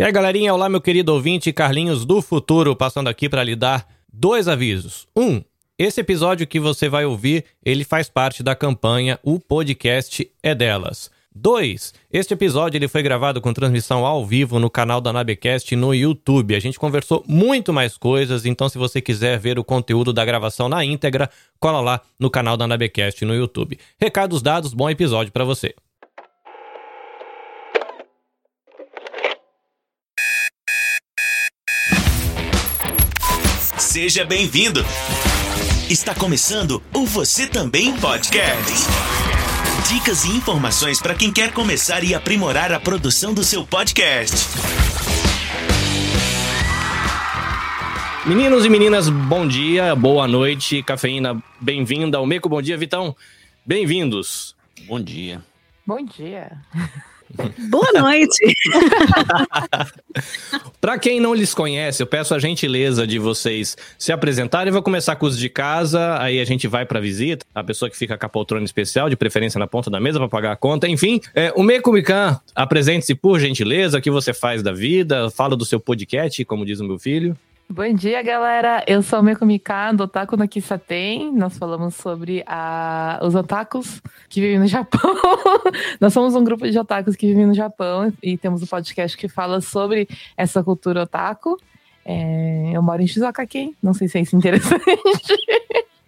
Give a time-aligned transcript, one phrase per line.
[0.00, 3.86] E aí, galerinha, olá, meu querido ouvinte Carlinhos do Futuro, passando aqui para lhe dar
[4.10, 5.06] dois avisos.
[5.14, 5.42] Um,
[5.78, 11.10] esse episódio que você vai ouvir, ele faz parte da campanha O Podcast é Delas.
[11.34, 11.92] 2.
[12.10, 16.56] Este episódio ele foi gravado com transmissão ao vivo no canal da Nabecast no YouTube.
[16.56, 20.66] A gente conversou muito mais coisas, então se você quiser ver o conteúdo da gravação
[20.66, 21.28] na íntegra,
[21.58, 23.78] cola lá no canal da Nabecast no YouTube.
[24.00, 25.74] Recados dados, bom episódio para você.
[34.00, 34.80] Seja bem-vindo.
[35.90, 38.72] Está começando o Você Também Podcast.
[39.92, 44.34] Dicas e informações para quem quer começar e aprimorar a produção do seu podcast.
[48.24, 52.48] Meninos e meninas, bom dia, boa noite, cafeína, bem-vinda ao Meco.
[52.48, 53.14] Bom dia, Vitão.
[53.66, 54.56] Bem-vindos.
[54.86, 55.42] Bom dia.
[55.86, 56.52] Bom dia.
[57.68, 58.38] Boa noite.
[60.80, 64.72] Para quem não lhes conhece, eu peço a gentileza de vocês se apresentarem.
[64.72, 67.96] Vou começar com os de casa, aí a gente vai para visita, a pessoa que
[67.96, 70.88] fica com a poltrona especial, de preferência na ponta da mesa para pagar a conta.
[70.88, 75.56] Enfim, é, o Meco Mikan, apresente-se por gentileza, o que você faz da vida, fala
[75.56, 77.36] do seu podcast, como diz o meu filho.
[77.72, 78.82] Bom dia, galera.
[78.84, 81.32] Eu sou o Meiko Mika, do Otaku no Kisaten.
[81.32, 83.20] Nós falamos sobre a...
[83.22, 85.14] os otakus que vivem no Japão.
[86.00, 89.28] Nós somos um grupo de otakus que vivem no Japão e temos um podcast que
[89.28, 91.56] fala sobre essa cultura otaku.
[92.04, 92.72] É...
[92.74, 93.46] Eu moro em Shizuoka,
[93.80, 94.84] não sei se é isso interessante.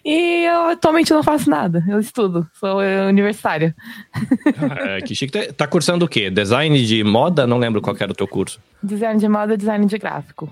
[0.04, 3.72] E eu atualmente não faço nada, eu estudo, sou universitária.
[4.12, 5.52] Ah, que chique.
[5.52, 6.28] Tá cursando o quê?
[6.28, 7.46] Design de moda?
[7.46, 8.60] Não lembro qual era o teu curso.
[8.82, 10.50] Design de moda, design de gráfico.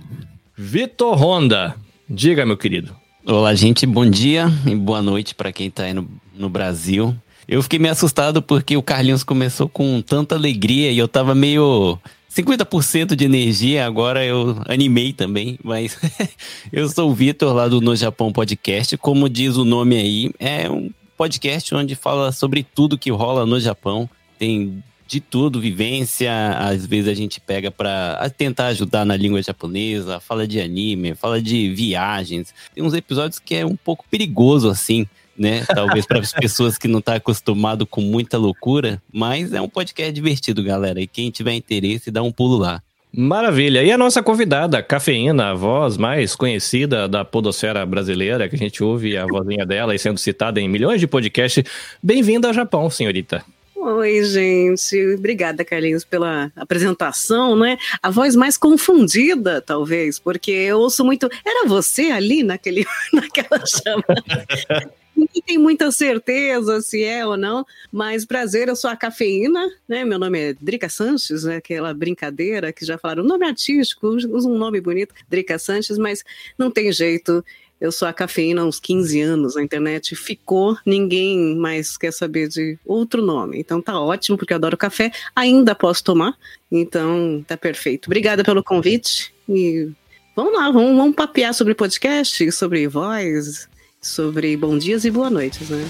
[0.62, 1.75] Vitor Honda,
[2.06, 2.94] diga, meu querido.
[3.25, 7.16] Olá, gente, bom dia e boa noite para quem tá aí no, no Brasil.
[7.48, 11.98] Eu fiquei meio assustado porque o Carlinhos começou com tanta alegria e eu tava meio
[12.31, 15.98] 50% de energia, agora eu animei também, mas
[16.70, 20.69] eu sou o Vitor lá do No Japão Podcast, como diz o nome aí, é
[20.69, 24.09] um podcast onde fala sobre tudo que rola no Japão.
[24.38, 26.32] Tem de tudo, vivência.
[26.56, 31.43] Às vezes a gente pega para tentar ajudar na língua japonesa, fala de anime, fala
[31.43, 32.54] de viagens.
[32.72, 35.04] Tem uns episódios que é um pouco perigoso assim,
[35.37, 35.65] né?
[35.75, 39.69] Talvez para as pessoas que não estão tá acostumado com muita loucura, mas é um
[39.69, 41.00] podcast divertido, galera.
[41.00, 42.81] E quem tiver interesse, dá um pulo lá.
[43.12, 43.82] Maravilha.
[43.82, 48.84] E a nossa convidada, Cafeína, a voz mais conhecida da podosfera brasileira, que a gente
[48.84, 51.65] ouve a vozinha dela e sendo citada em milhões de podcasts.
[52.00, 53.44] Bem-vinda ao Japão, senhorita.
[53.83, 55.15] Oi, gente.
[55.15, 57.79] Obrigada, Carlinhos, pela apresentação, né?
[58.03, 61.31] A voz mais confundida, talvez, porque eu ouço muito.
[61.43, 64.95] Era você ali naquele, naquela chamada?
[65.17, 70.05] Ninguém tem muita certeza se é ou não, mas prazer, eu sou a Cafeína, né?
[70.05, 71.57] Meu nome é Drica Sanches, né?
[71.57, 76.23] aquela brincadeira que já falaram, nome artístico, usa um nome bonito, Drica Sanches, mas
[76.59, 77.43] não tem jeito.
[77.81, 82.47] Eu sou a cafeína há uns 15 anos na internet, ficou, ninguém mais quer saber
[82.47, 83.59] de outro nome.
[83.59, 86.37] Então tá ótimo, porque eu adoro café, ainda posso tomar,
[86.71, 88.07] então tá perfeito.
[88.07, 89.89] Obrigada pelo convite e
[90.37, 93.67] vamos lá, vamos, vamos papear sobre podcast, sobre voz,
[94.01, 95.89] sobre bom dias e boa noites, né?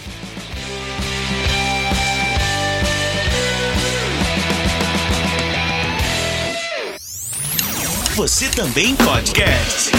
[8.15, 9.91] Você também podcast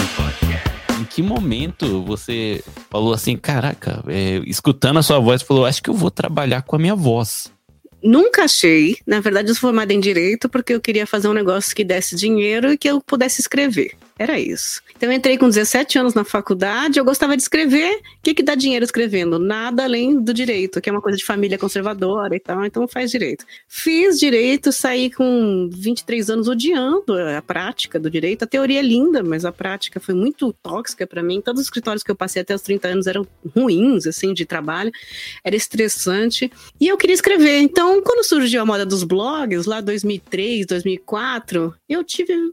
[1.14, 5.94] que momento você falou assim, caraca, é, escutando a sua voz, falou, acho que eu
[5.94, 7.52] vou trabalhar com a minha voz?
[8.02, 8.96] Nunca achei.
[9.06, 12.16] Na verdade, eu sou formada em direito porque eu queria fazer um negócio que desse
[12.16, 13.92] dinheiro e que eu pudesse escrever.
[14.22, 14.80] Era isso.
[14.96, 17.96] Então eu entrei com 17 anos na faculdade, eu gostava de escrever.
[17.96, 19.36] O que, que dá dinheiro escrevendo?
[19.36, 23.10] Nada além do direito, que é uma coisa de família conservadora e tal, então faz
[23.10, 23.44] direito.
[23.66, 28.44] Fiz direito, saí com 23 anos odiando a prática do direito.
[28.44, 31.40] A teoria é linda, mas a prática foi muito tóxica para mim.
[31.40, 34.92] Todos os escritórios que eu passei até os 30 anos eram ruins, assim, de trabalho.
[35.42, 36.48] Era estressante.
[36.80, 37.58] E eu queria escrever.
[37.58, 42.52] Então, quando surgiu a moda dos blogs, lá 2003, 2004, eu tive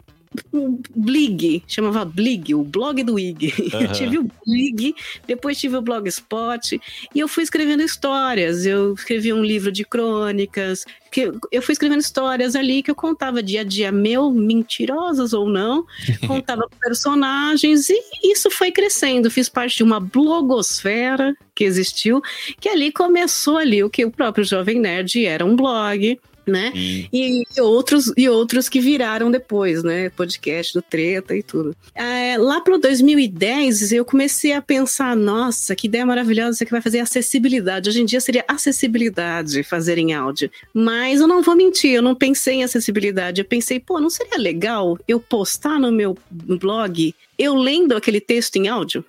[0.96, 3.54] Blig, chamava Blig, o blog do IG.
[3.74, 3.82] Uhum.
[3.82, 4.96] Eu tive o Blig,
[5.26, 6.80] depois tive o Blogspot,
[7.14, 8.66] e eu fui escrevendo histórias.
[8.66, 13.42] Eu escrevi um livro de crônicas, que eu fui escrevendo histórias ali que eu contava
[13.42, 15.86] dia a dia meu, mentirosas ou não,
[16.28, 19.32] contava personagens, e isso foi crescendo.
[19.32, 22.22] Fiz parte de uma blogosfera que existiu,
[22.60, 26.72] que ali começou ali o que o próprio Jovem Nerd era um blog, né?
[26.76, 30.10] E, e, outros e outros que viraram depois, né?
[30.10, 31.76] Podcast do Treta e tudo.
[31.96, 36.82] É, lá pro 2010 eu comecei a pensar, nossa, que ideia maravilhosa você que vai
[36.82, 37.90] fazer acessibilidade.
[37.90, 40.50] Hoje em dia seria acessibilidade fazer em áudio.
[40.74, 43.42] Mas eu não vou mentir, eu não pensei em acessibilidade.
[43.42, 48.58] Eu pensei, pô, não seria legal eu postar no meu blog eu lendo aquele texto
[48.58, 49.04] em áudio?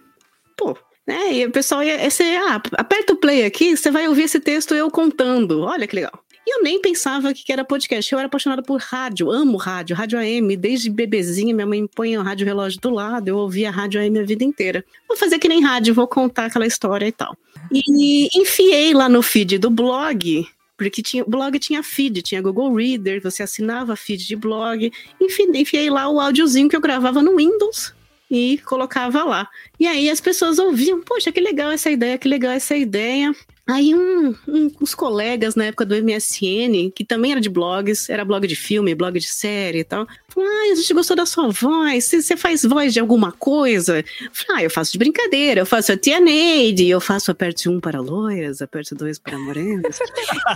[0.56, 0.76] Pô,
[1.06, 1.34] né?
[1.34, 4.38] E o pessoal ia, ia ser, ah, aperta o play aqui, você vai ouvir esse
[4.38, 5.62] texto eu contando.
[5.62, 6.12] Olha que legal.
[6.50, 8.12] E eu nem pensava que era podcast.
[8.12, 10.56] Eu era apaixonada por rádio, amo rádio, rádio AM.
[10.56, 14.25] Desde bebezinha, minha mãe põe o rádio relógio do lado, eu ouvia rádio AM a
[14.25, 14.85] vida inteira.
[15.06, 17.37] Vou fazer que nem rádio, vou contar aquela história e tal.
[17.70, 20.44] E enfiei lá no feed do blog
[20.76, 25.88] porque tinha, blog tinha feed, tinha Google Reader, você assinava feed de blog, enfim, enfiei
[25.88, 27.94] lá o áudiozinho que eu gravava no Windows
[28.31, 29.49] e colocava lá.
[29.79, 33.32] E aí as pessoas ouviam, poxa, que legal essa ideia, que legal essa ideia.
[33.70, 38.25] Aí um, um, uns colegas na época do MSN, que também era de blogs, era
[38.25, 41.50] blog de filme, blog de série e tal, falaram, ah, a gente gostou da sua
[41.50, 44.05] voz, você faz voz de alguma coisa?
[44.32, 47.78] Falei, ah, eu faço de brincadeira, eu faço a Tia Neide, eu faço aperte um
[47.78, 50.00] para loiras, aperte dois para morenas,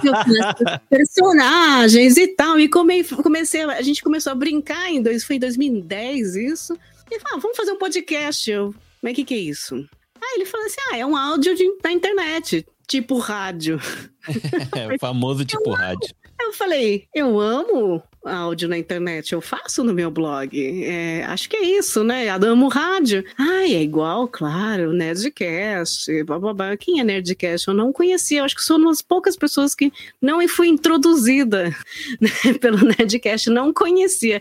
[0.02, 5.36] eu faço personagens e tal, e comecei, a gente começou a brincar, em dois, foi
[5.36, 6.76] em 2010 isso,
[7.08, 9.76] e falou, ah, vamos fazer um podcast, eu, mas o que que é isso?
[10.20, 13.80] Aí ele falou assim, ah, é um áudio de, da internet, tipo rádio.
[14.76, 16.14] é, o famoso tipo eu rádio.
[16.40, 20.50] Eu falei, eu amo áudio na internet, eu faço no meu blog.
[20.84, 22.26] É, acho que é isso, né?
[22.26, 23.24] Eu amo rádio.
[23.38, 26.76] Ai, é igual, claro, Nerdcast, blá, blá, blá.
[26.76, 27.68] Quem é Nerdcast?
[27.68, 31.74] Eu não conhecia, eu acho que sou uma das poucas pessoas que não fui introduzida
[32.20, 34.40] né, pelo Nerdcast, não conhecia.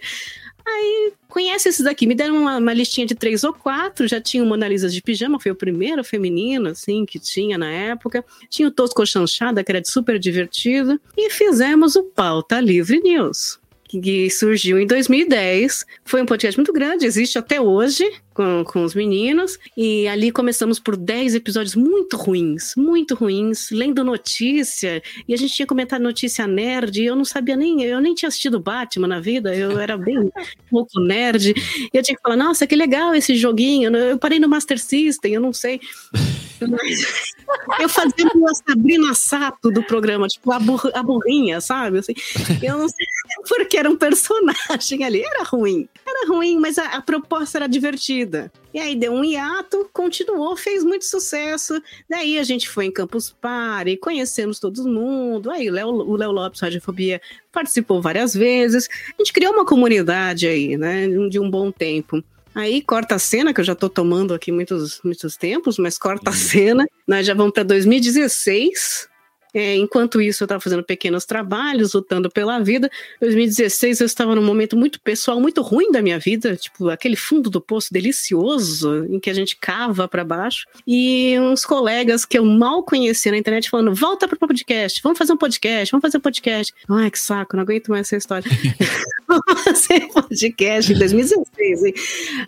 [0.66, 2.06] Aí, conhece esses daqui?
[2.06, 4.08] Me deram uma, uma, listinha de três ou quatro.
[4.08, 7.72] Já tinha o Mona Lisa de pijama, foi o primeiro feminino, assim, que tinha na
[7.72, 8.24] época.
[8.50, 11.02] Tinha o Tosco Chanchada, que era super divertido.
[11.18, 13.60] E fizemos o Pauta Livre News
[14.02, 15.86] que surgiu em 2010.
[16.06, 19.58] Foi um podcast muito grande, existe até hoje com, com os meninos.
[19.78, 25.02] E ali começamos por 10 episódios muito ruins, muito ruins, lendo notícia.
[25.28, 28.28] E a gente tinha comentado notícia nerd, e eu não sabia nem, eu nem tinha
[28.28, 30.32] assistido Batman na vida, eu era bem
[30.70, 31.54] pouco nerd.
[31.94, 33.96] E eu tinha que falar, nossa, que legal esse joguinho.
[33.96, 35.80] Eu parei no Master System, eu não sei.
[37.80, 42.00] Eu fazia uma Sabrina Sato do programa, tipo a, bur a burrinha, sabe?
[42.00, 42.14] Assim,
[42.62, 43.06] eu não sei
[43.48, 45.24] porque era um personagem ali.
[45.24, 45.88] Era ruim.
[46.06, 48.52] Era ruim, mas a, a proposta era divertida.
[48.74, 51.82] E aí deu um hiato, continuou, fez muito sucesso.
[52.10, 55.52] Daí a gente foi em Campus Party, conhecemos todo mundo.
[55.52, 57.22] Aí o Léo, o Léo Lopes, Radiofobia,
[57.52, 58.90] participou várias vezes.
[59.18, 62.24] A gente criou uma comunidade aí, né, de um bom tempo.
[62.56, 66.30] Aí corta a cena, que eu já tô tomando aqui muitos, muitos tempos, mas corta
[66.30, 66.86] a cena.
[67.08, 69.10] Nós já vamos para 2016.
[69.54, 72.90] É, enquanto isso, eu estava fazendo pequenos trabalhos, lutando pela vida.
[73.22, 77.52] 2016, eu estava num momento muito pessoal, muito ruim da minha vida, tipo aquele fundo
[77.52, 80.66] do poço delicioso, em que a gente cava para baixo.
[80.88, 85.20] E uns colegas que eu mal conhecia na internet falando: volta para o podcast, vamos
[85.20, 86.74] fazer um podcast, vamos fazer um podcast.
[86.90, 88.50] Ai, que saco, não aguento mais essa história.
[89.64, 91.84] fazer podcast em 2016.
[91.84, 91.94] Hein?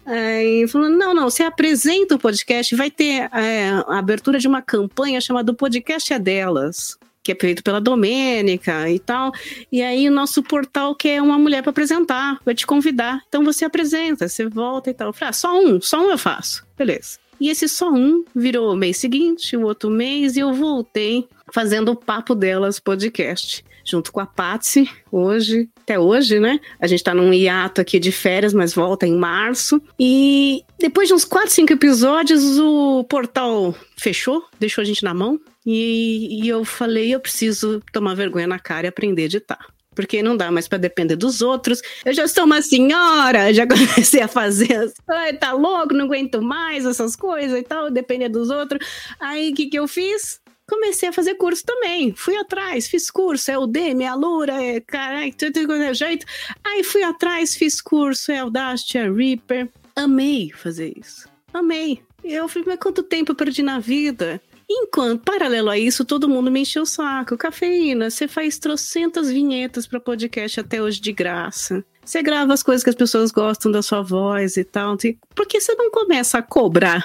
[0.05, 4.61] Aí falando: não, não, você apresenta o podcast, vai ter é, a abertura de uma
[4.61, 9.31] campanha chamada Podcast é Delas que é feito pela Domênica e tal.
[9.71, 13.19] E aí o nosso portal quer uma mulher para apresentar, vai te convidar.
[13.27, 15.07] Então você apresenta, você volta e tal.
[15.07, 16.63] Eu falei, ah, só um, só um eu faço.
[16.77, 17.17] Beleza.
[17.39, 21.91] E esse só um virou o mês seguinte, o outro mês, e eu voltei fazendo
[21.91, 23.65] o Papo Delas podcast.
[23.85, 26.59] Junto com a Patsy, hoje, até hoje, né?
[26.79, 29.81] A gente tá num hiato aqui de férias, mas volta em março.
[29.99, 35.39] E depois de uns 4, 5 episódios, o portal fechou, deixou a gente na mão.
[35.65, 40.21] E, e eu falei, eu preciso tomar vergonha na cara e aprender a editar porque
[40.21, 41.81] não dá mais para depender dos outros.
[42.03, 46.85] Eu já sou uma senhora, já comecei a fazer, Ai, tá louco, não aguento mais
[46.85, 48.85] essas coisas e tal, depender dos outros.
[49.19, 50.41] Aí o que que eu fiz?
[50.67, 52.13] Comecei a fazer curso também.
[52.15, 56.25] Fui atrás, fiz curso, é o Demi, é a Lura, é caralho, tudo é jeito.
[56.63, 59.69] Aí fui atrás, fiz curso, é Audacity, é Reaper.
[59.95, 61.29] Amei fazer isso.
[61.53, 62.01] Amei.
[62.23, 64.41] Eu falei, mas quanto tempo eu perdi na vida?
[64.67, 67.37] Enquanto, paralelo a isso, todo mundo me encheu o saco.
[67.37, 71.85] Cafeína, você faz trocentas vinhetas para podcast até hoje de graça.
[72.05, 74.95] Você grava as coisas que as pessoas gostam da sua voz e tal.
[75.33, 77.03] Por que você não começa a cobrar?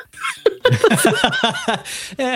[2.19, 2.35] é,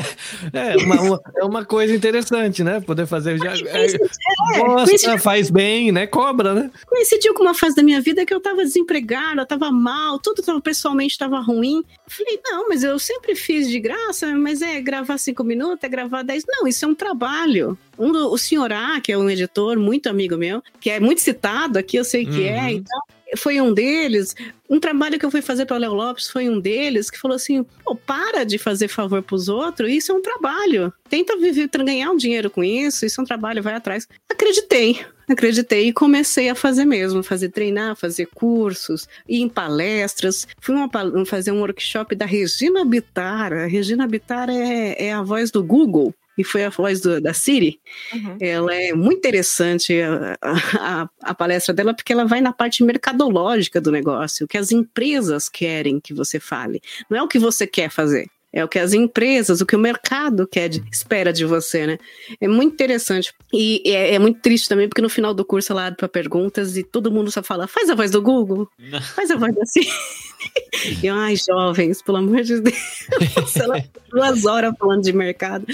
[0.73, 2.80] é, uma, é uma coisa interessante, né?
[2.80, 3.38] Poder fazer.
[3.38, 6.06] Já, é, é, gosta, faz bem, né?
[6.06, 6.71] Cobra, né?
[6.87, 10.61] Coincidiu com uma fase da minha vida que eu tava desempregada, tava mal, tudo tava,
[10.61, 11.85] pessoalmente tava ruim.
[12.06, 16.23] Falei, não, mas eu sempre fiz de graça, mas é gravar cinco minutos, é gravar
[16.23, 16.44] dez.
[16.49, 17.78] Não, isso é um trabalho.
[17.99, 21.78] Um o senhor A, que é um editor muito amigo meu, que é muito citado
[21.78, 22.53] aqui, eu sei que é.
[22.54, 23.00] É, então
[23.37, 24.34] foi um deles.
[24.68, 27.37] Um trabalho que eu fui fazer para o Léo Lopes foi um deles que falou
[27.37, 30.92] assim: pô, para de fazer favor para os outros, isso é um trabalho.
[31.08, 34.08] Tenta viver, ganhar um dinheiro com isso, isso é um trabalho, vai atrás.
[34.28, 40.46] Acreditei, acreditei e comecei a fazer mesmo, fazer treinar, fazer cursos, ir em palestras.
[40.61, 40.88] Fui uma,
[41.26, 43.52] fazer um workshop da Regina Bittar.
[43.52, 47.33] A Regina Bittar é, é a voz do Google e foi a voz do, da
[47.33, 47.81] Siri.
[48.12, 48.37] Uhum.
[48.41, 53.81] Ela é muito interessante a, a, a, palestra dela, porque ela vai na parte mercadológica
[53.81, 56.81] do negócio, o que as empresas querem que você fale.
[57.09, 58.29] Não é o que você quer fazer.
[58.57, 61.99] É o que as empresas, o que o mercado quer de, espera de você, né?
[62.41, 63.35] É muito interessante.
[63.53, 66.76] E é, é, muito triste também, porque no final do curso ela abre para perguntas
[66.76, 68.69] e todo mundo só fala: faz a voz do Google,
[69.17, 69.88] faz a voz da Siri.
[71.02, 73.06] E eu, ai, jovens, pelo amor de Deus,
[74.10, 75.64] duas horas falando de mercado.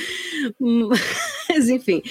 [0.58, 2.02] Mas, enfim,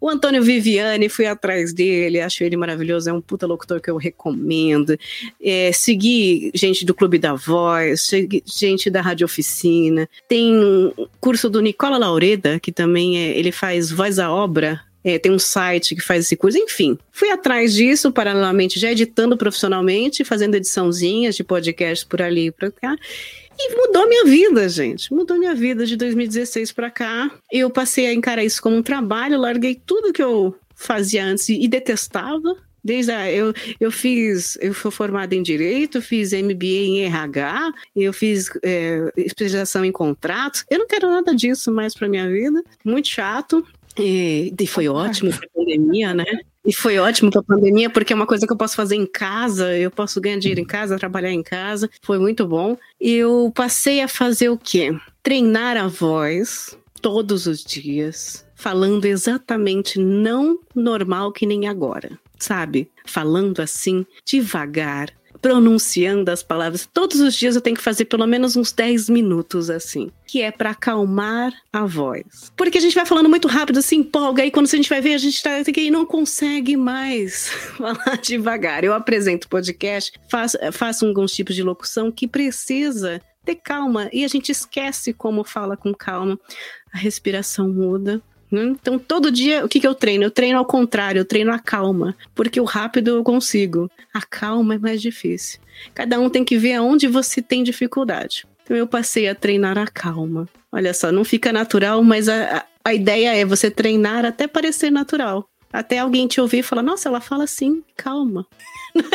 [0.00, 3.96] o Antônio Viviane, fui atrás dele, acho ele maravilhoso, é um puta locutor que eu
[3.96, 4.98] recomendo.
[5.42, 8.08] É, segui gente do Clube da Voz,
[8.46, 10.08] gente da Rádio Oficina.
[10.28, 10.54] Tem
[11.20, 15.38] curso do Nicola Laureda, que também é, ele faz voz à obra é, tem um
[15.38, 16.98] site que faz esse curso, enfim.
[17.12, 22.72] Fui atrás disso, paralelamente, já editando profissionalmente, fazendo ediçãozinhas de podcast por ali e por
[22.72, 22.96] cá.
[23.56, 25.14] E mudou minha vida, gente.
[25.14, 27.30] Mudou minha vida de 2016 para cá.
[27.52, 31.68] Eu passei a encarar isso como um trabalho, larguei tudo que eu fazia antes e
[31.68, 32.56] detestava.
[32.82, 38.12] Desde a, eu, eu fiz, eu fui formada em Direito, fiz MBA em RH, eu
[38.12, 40.64] fiz é, especialização em contratos.
[40.70, 42.62] Eu não quero nada disso mais para minha vida.
[42.84, 43.66] Muito chato.
[43.98, 46.24] E, e foi ótimo para a pandemia, né?
[46.64, 49.06] E foi ótimo para a pandemia, porque é uma coisa que eu posso fazer em
[49.06, 52.76] casa, eu posso ganhar dinheiro em casa, trabalhar em casa, foi muito bom.
[53.00, 54.94] E eu passei a fazer o quê?
[55.22, 62.90] Treinar a voz todos os dias, falando exatamente não normal que nem agora, sabe?
[63.06, 66.88] Falando assim, devagar, pronunciando as palavras.
[66.92, 70.50] Todos os dias eu tenho que fazer pelo menos uns 10 minutos assim, que é
[70.50, 72.52] para acalmar a voz.
[72.56, 75.14] Porque a gente vai falando muito rápido, assim, empolga, e quando a gente vai ver,
[75.14, 78.84] a gente tá aqui não consegue mais falar devagar.
[78.84, 84.28] Eu apresento podcast, faço, faço alguns tipos de locução que precisa ter calma e a
[84.28, 86.38] gente esquece como fala com calma.
[86.92, 88.22] A respiração muda?
[88.50, 90.24] Então, todo dia, o que, que eu treino?
[90.24, 94.74] Eu treino ao contrário, eu treino a calma, porque o rápido eu consigo, a calma
[94.74, 95.60] é mais difícil.
[95.94, 98.46] Cada um tem que ver aonde você tem dificuldade.
[98.62, 100.48] Então, eu passei a treinar a calma.
[100.72, 105.48] Olha só, não fica natural, mas a, a ideia é você treinar até parecer natural.
[105.76, 108.46] Até alguém te ouvir e falar, nossa, ela fala assim, calma.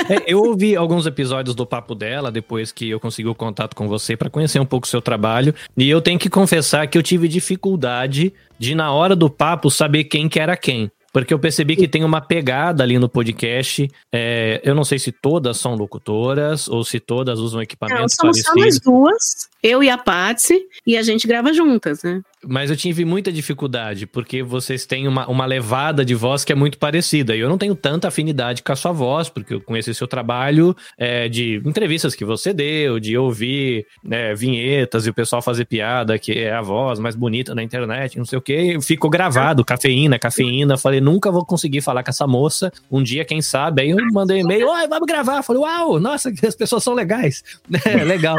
[0.08, 3.88] É, eu ouvi alguns episódios do papo dela depois que eu consegui o contato com
[3.88, 5.56] você para conhecer um pouco o seu trabalho.
[5.76, 10.04] E eu tenho que confessar que eu tive dificuldade de, na hora do papo, saber
[10.04, 10.92] quem que era quem.
[11.12, 13.90] Porque eu percebi que tem uma pegada ali no podcast.
[14.14, 18.44] É, eu não sei se todas são locutoras ou se todas usam equipamentos não, somos
[18.44, 18.76] parecidos.
[18.84, 22.22] Só duas, eu e a Patsy, e a gente grava juntas, né?
[22.48, 26.56] Mas eu tive muita dificuldade, porque vocês têm uma, uma levada de voz que é
[26.56, 27.36] muito parecida.
[27.36, 30.76] E eu não tenho tanta afinidade com a sua voz, porque eu conheço seu trabalho
[30.98, 36.18] é, de entrevistas que você deu, de ouvir né, vinhetas e o pessoal fazer piada,
[36.18, 38.78] que é a voz mais bonita na internet, não sei o quê.
[38.82, 40.78] Ficou gravado, cafeína, cafeína.
[40.78, 42.72] Falei, nunca vou conseguir falar com essa moça.
[42.90, 43.84] Um dia, quem sabe?
[43.84, 45.44] Aí eu mandei um e-mail, oi, vamos gravar.
[45.44, 47.44] Falei, uau, nossa, as pessoas são legais.
[47.84, 48.38] É, legal.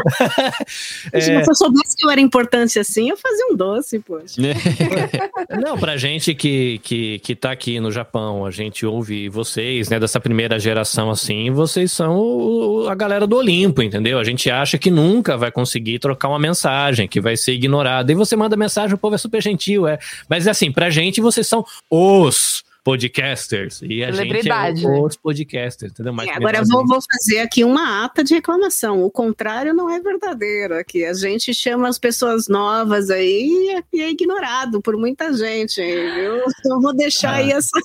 [1.11, 1.19] é...
[1.19, 4.41] Se você soubesse que eu era importante assim, eu fazia um doce assim, poxa.
[5.61, 9.99] Não, pra gente que, que, que tá aqui no Japão, a gente ouve vocês, né,
[9.99, 14.19] dessa primeira geração assim, vocês são o, a galera do Olimpo, entendeu?
[14.19, 18.11] A gente acha que nunca vai conseguir trocar uma mensagem, que vai ser ignorada.
[18.11, 19.99] E você manda mensagem, o povo é super gentil, é.
[20.29, 23.81] Mas assim, pra gente vocês são os podcasters.
[23.81, 26.11] E a gente é os podcasters, entendeu?
[26.11, 29.03] Mais agora eu vou, vou, fazer aqui uma ata de reclamação.
[29.03, 31.05] O contrário não é verdadeiro aqui.
[31.05, 35.79] A gente chama as pessoas novas aí e é ignorado por muita gente.
[35.79, 37.37] Eu, eu vou deixar ah.
[37.37, 37.79] aí essa,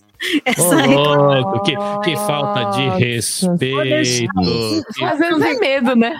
[0.44, 1.62] essa oh, reclamação.
[1.62, 4.84] Que, que falta de respeito.
[5.04, 6.16] Às vezes é medo, né?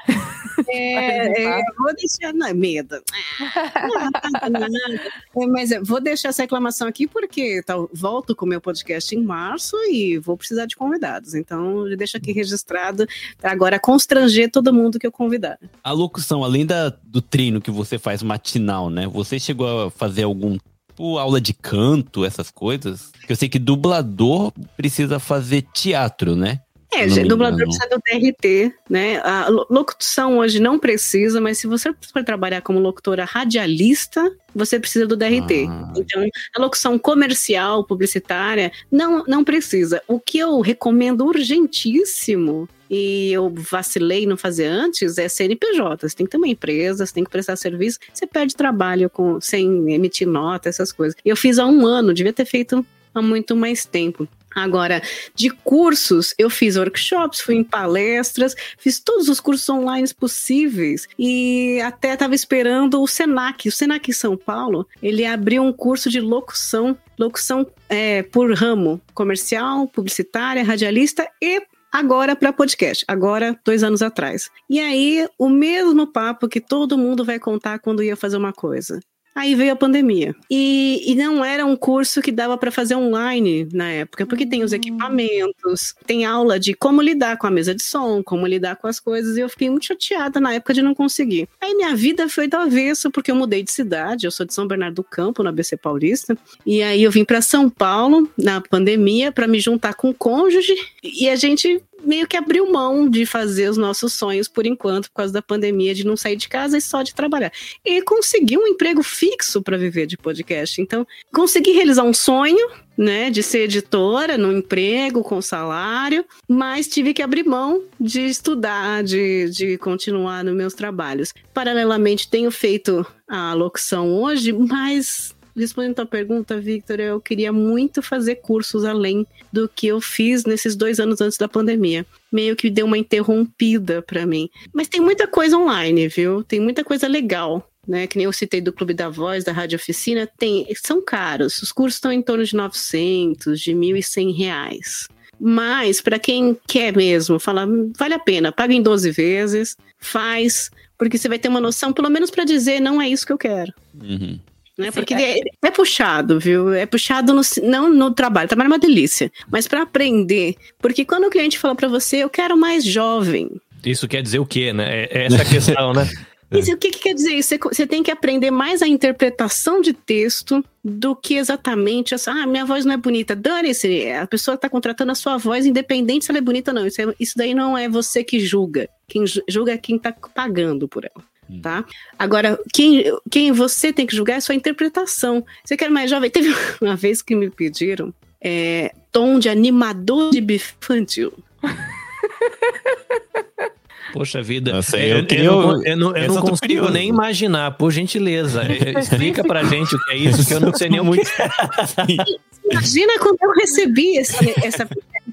[0.68, 2.32] É, é, vou deixar.
[2.32, 3.00] Não, medo.
[3.40, 8.48] Ah, não, não, não, mas vou deixar essa reclamação aqui porque tá, volto com o
[8.48, 11.34] meu podcast em março e vou precisar de convidados.
[11.34, 13.06] Então, deixa aqui registrado
[13.38, 15.58] para agora constranger todo mundo que eu convidar.
[15.82, 19.06] A locução, além da, do treino que você faz matinal, né?
[19.06, 20.58] Você chegou a fazer algum
[20.98, 23.12] tipo aula de canto, essas coisas?
[23.28, 26.60] Eu sei que dublador precisa fazer teatro, né?
[26.92, 29.18] É, dublador precisa do DRT, né?
[29.18, 35.06] A locução hoje não precisa, mas se você for trabalhar como locutora radialista, você precisa
[35.06, 35.66] do DRT.
[35.68, 35.92] Ah.
[35.96, 36.26] Então,
[36.56, 40.02] a locução comercial, publicitária, não, não precisa.
[40.08, 46.08] O que eu recomendo urgentíssimo e eu vacilei não fazer antes é CNPJ.
[46.08, 49.38] Você tem que ter uma empresa, você tem que prestar serviço, você perde trabalho com,
[49.40, 51.14] sem emitir nota, essas coisas.
[51.22, 54.26] Eu fiz há um ano, devia ter feito há muito mais tempo.
[54.58, 55.00] Agora,
[55.36, 61.80] de cursos, eu fiz workshops, fui em palestras, fiz todos os cursos online possíveis e
[61.80, 63.68] até estava esperando o Senac.
[63.68, 69.00] O Senac em São Paulo, ele abriu um curso de locução, locução é, por ramo,
[69.14, 71.62] comercial, publicitária, radialista e
[71.92, 74.50] agora para podcast, agora dois anos atrás.
[74.68, 78.98] E aí, o mesmo papo que todo mundo vai contar quando ia fazer uma coisa.
[79.38, 80.34] Aí veio a pandemia.
[80.50, 84.64] E, e não era um curso que dava para fazer online na época, porque tem
[84.64, 84.74] os hum.
[84.74, 88.98] equipamentos, tem aula de como lidar com a mesa de som, como lidar com as
[88.98, 91.48] coisas, e eu fiquei muito chateada na época de não conseguir.
[91.60, 94.66] Aí minha vida foi do avesso, porque eu mudei de cidade, eu sou de São
[94.66, 99.30] Bernardo do Campo, na BC Paulista, e aí eu vim para São Paulo na pandemia
[99.30, 103.68] para me juntar com o cônjuge, e a gente meio que abriu mão de fazer
[103.68, 106.80] os nossos sonhos por enquanto, por causa da pandemia, de não sair de casa e
[106.80, 107.52] só de trabalhar.
[107.84, 110.80] E consegui um emprego fixo para viver de podcast.
[110.80, 117.14] Então, consegui realizar um sonho, né, de ser editora no emprego com salário, mas tive
[117.14, 121.32] que abrir mão de estudar, de, de continuar nos meus trabalhos.
[121.54, 128.02] Paralelamente, tenho feito a locução hoje, mas respondendo a tua pergunta, Victor, eu queria muito
[128.02, 132.06] fazer cursos além do que eu fiz nesses dois anos antes da pandemia.
[132.32, 134.48] Meio que deu uma interrompida para mim.
[134.72, 136.42] Mas tem muita coisa online, viu?
[136.44, 137.68] Tem muita coisa legal.
[137.86, 141.62] Né, que nem eu citei do Clube da Voz, da Rádio Oficina, tem, são caros.
[141.62, 145.08] Os cursos estão em torno de 900, de 1.100 reais.
[145.40, 151.16] Mas, para quem quer mesmo, fala, vale a pena, paga em 12 vezes, faz, porque
[151.16, 153.72] você vai ter uma noção, pelo menos para dizer, não é isso que eu quero.
[153.94, 154.38] Uhum.
[154.78, 154.92] Né?
[154.92, 156.72] Porque é, é, puxado, viu?
[156.72, 158.46] É puxado no, não no trabalho.
[158.46, 160.54] O trabalho é uma delícia, mas para aprender.
[160.78, 163.50] Porque quando o cliente fala para você, eu quero mais jovem.
[163.84, 165.02] Isso quer dizer o quê, né?
[165.02, 166.08] É, é essa a questão, né?
[166.50, 167.50] Isso, o que, que, quer dizer isso?
[167.50, 172.32] Você, você, tem que aprender mais a interpretação de texto do que exatamente essa.
[172.32, 173.36] Ah, minha voz não é bonita.
[173.36, 176.86] Dane-se, a pessoa está contratando a sua voz, independente se ela é bonita ou não.
[176.86, 178.88] Isso, é, isso daí não é você que julga.
[179.06, 181.22] Quem julga é quem está pagando por ela.
[181.50, 181.60] Hum.
[181.60, 181.84] tá?
[182.18, 185.44] Agora, quem, quem você tem que julgar é sua interpretação.
[185.64, 186.30] Você quer mais jovem?
[186.30, 191.32] Teve uma vez que me pediram é, tom de animador de bife infantil.
[194.12, 198.62] Poxa vida, Nossa, eu, eu, eu, eu, não, eu não consigo nem imaginar, por gentileza.
[198.98, 201.28] Explica pra gente o que é isso, que eu não sei nem muito.
[202.70, 204.88] Imagina quando eu recebi esse, essa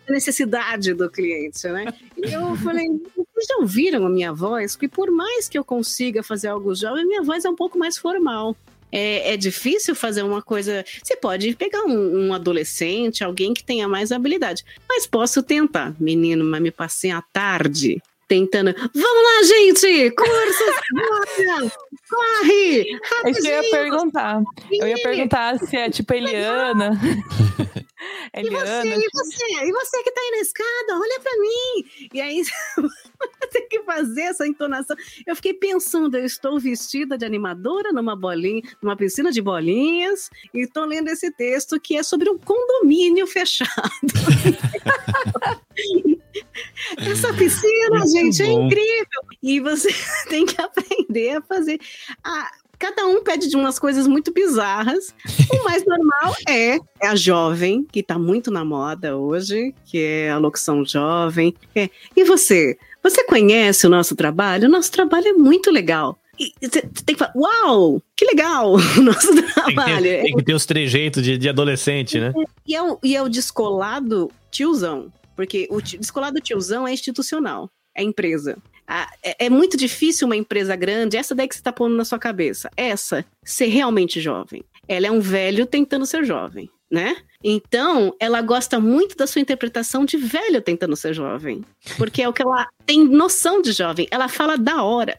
[0.09, 1.93] necessidade do cliente, né?
[2.17, 4.75] E eu falei, vocês já ouviram a minha voz?
[4.75, 7.97] Que por mais que eu consiga fazer algo jovem, minha voz é um pouco mais
[7.97, 8.55] formal.
[8.91, 10.85] É, é, difícil fazer uma coisa.
[11.03, 14.63] Você pode pegar um, um, adolescente, alguém que tenha mais habilidade.
[14.87, 15.93] Mas posso tentar.
[15.99, 18.73] Menino, mas me passei a tarde tentando.
[18.73, 20.11] Vamos lá, gente!
[20.11, 21.71] Cursos!
[22.09, 22.99] corre!
[23.25, 24.43] É isso eu ia perguntar.
[24.71, 26.91] Eu ia perguntar se é tipo Eliana.
[28.33, 28.85] Eliana.
[28.85, 29.45] E você, e você?
[29.65, 32.09] E você que tá aí na escada, olha pra mim!
[32.13, 32.43] E aí
[33.51, 34.95] tem que fazer essa entonação.
[35.25, 40.61] Eu fiquei pensando, eu estou vestida de animadora numa bolinha, numa piscina de bolinhas, e
[40.61, 43.71] estou lendo esse texto que é sobre um condomínio fechado.
[46.97, 49.21] Essa piscina, gente, é incrível.
[49.41, 49.89] E você
[50.29, 51.79] tem que aprender a fazer.
[52.23, 55.13] Ah, cada um pede de umas coisas muito bizarras.
[55.51, 60.29] O mais normal é, é a jovem, que está muito na moda hoje, que é
[60.29, 61.55] a locução jovem.
[61.75, 61.89] É.
[62.15, 62.77] E você?
[63.03, 64.67] Você conhece o nosso trabalho?
[64.67, 66.17] O nosso trabalho é muito legal.
[66.39, 69.75] E você tem que falar, uau, que legal o nosso trabalho.
[69.75, 72.33] Tem que ter, tem que ter os trejeitos de, de adolescente, né?
[72.67, 75.11] E é, o, e é o descolado tiozão.
[75.35, 78.57] Porque o descolado tiozão é institucional, é empresa.
[79.23, 82.19] É, é, muito difícil uma empresa grande, essa daí que você está pondo na sua
[82.19, 84.63] cabeça, essa, ser realmente jovem.
[84.87, 87.17] Ela é um velho tentando ser jovem, né?
[87.43, 91.63] Então, ela gosta muito da sua interpretação de velho tentando ser jovem.
[91.97, 94.07] Porque é o que ela tem noção de jovem.
[94.11, 95.17] Ela fala da hora.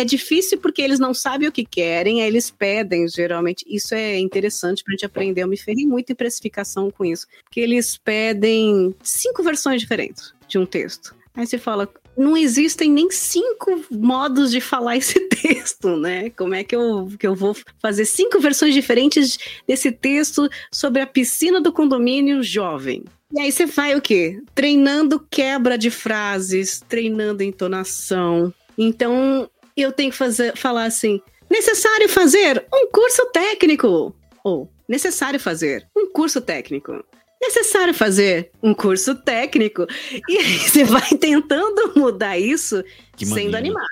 [0.00, 3.66] É difícil porque eles não sabem o que querem, aí eles pedem, geralmente.
[3.68, 5.42] Isso é interessante pra gente aprender.
[5.42, 7.26] Eu me ferrei muito em precificação com isso.
[7.44, 11.14] Porque eles pedem cinco versões diferentes de um texto.
[11.34, 11.86] Aí você fala,
[12.16, 16.30] não existem nem cinco modos de falar esse texto, né?
[16.30, 21.06] Como é que eu, que eu vou fazer cinco versões diferentes desse texto sobre a
[21.06, 23.04] piscina do condomínio jovem?
[23.34, 24.40] E aí você vai o quê?
[24.54, 28.50] Treinando quebra de frases, treinando entonação.
[28.78, 34.14] Então, eu tenho que fazer, falar assim: necessário fazer um curso técnico.
[34.42, 37.04] Ou necessário fazer um curso técnico
[37.40, 39.86] necessário fazer um curso técnico.
[40.28, 42.84] E aí você vai tentando mudar isso
[43.16, 43.86] Que sendo animado.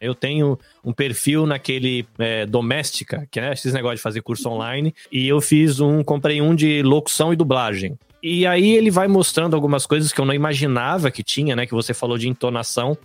[0.00, 4.94] Eu tenho um perfil naquele é, Doméstica, que é esses negócios de fazer curso online,
[5.12, 7.98] e eu fiz um, comprei um de locução e dublagem.
[8.22, 11.66] E aí ele vai mostrando algumas coisas que eu não imaginava que tinha, né?
[11.66, 12.96] Que você falou de entonação.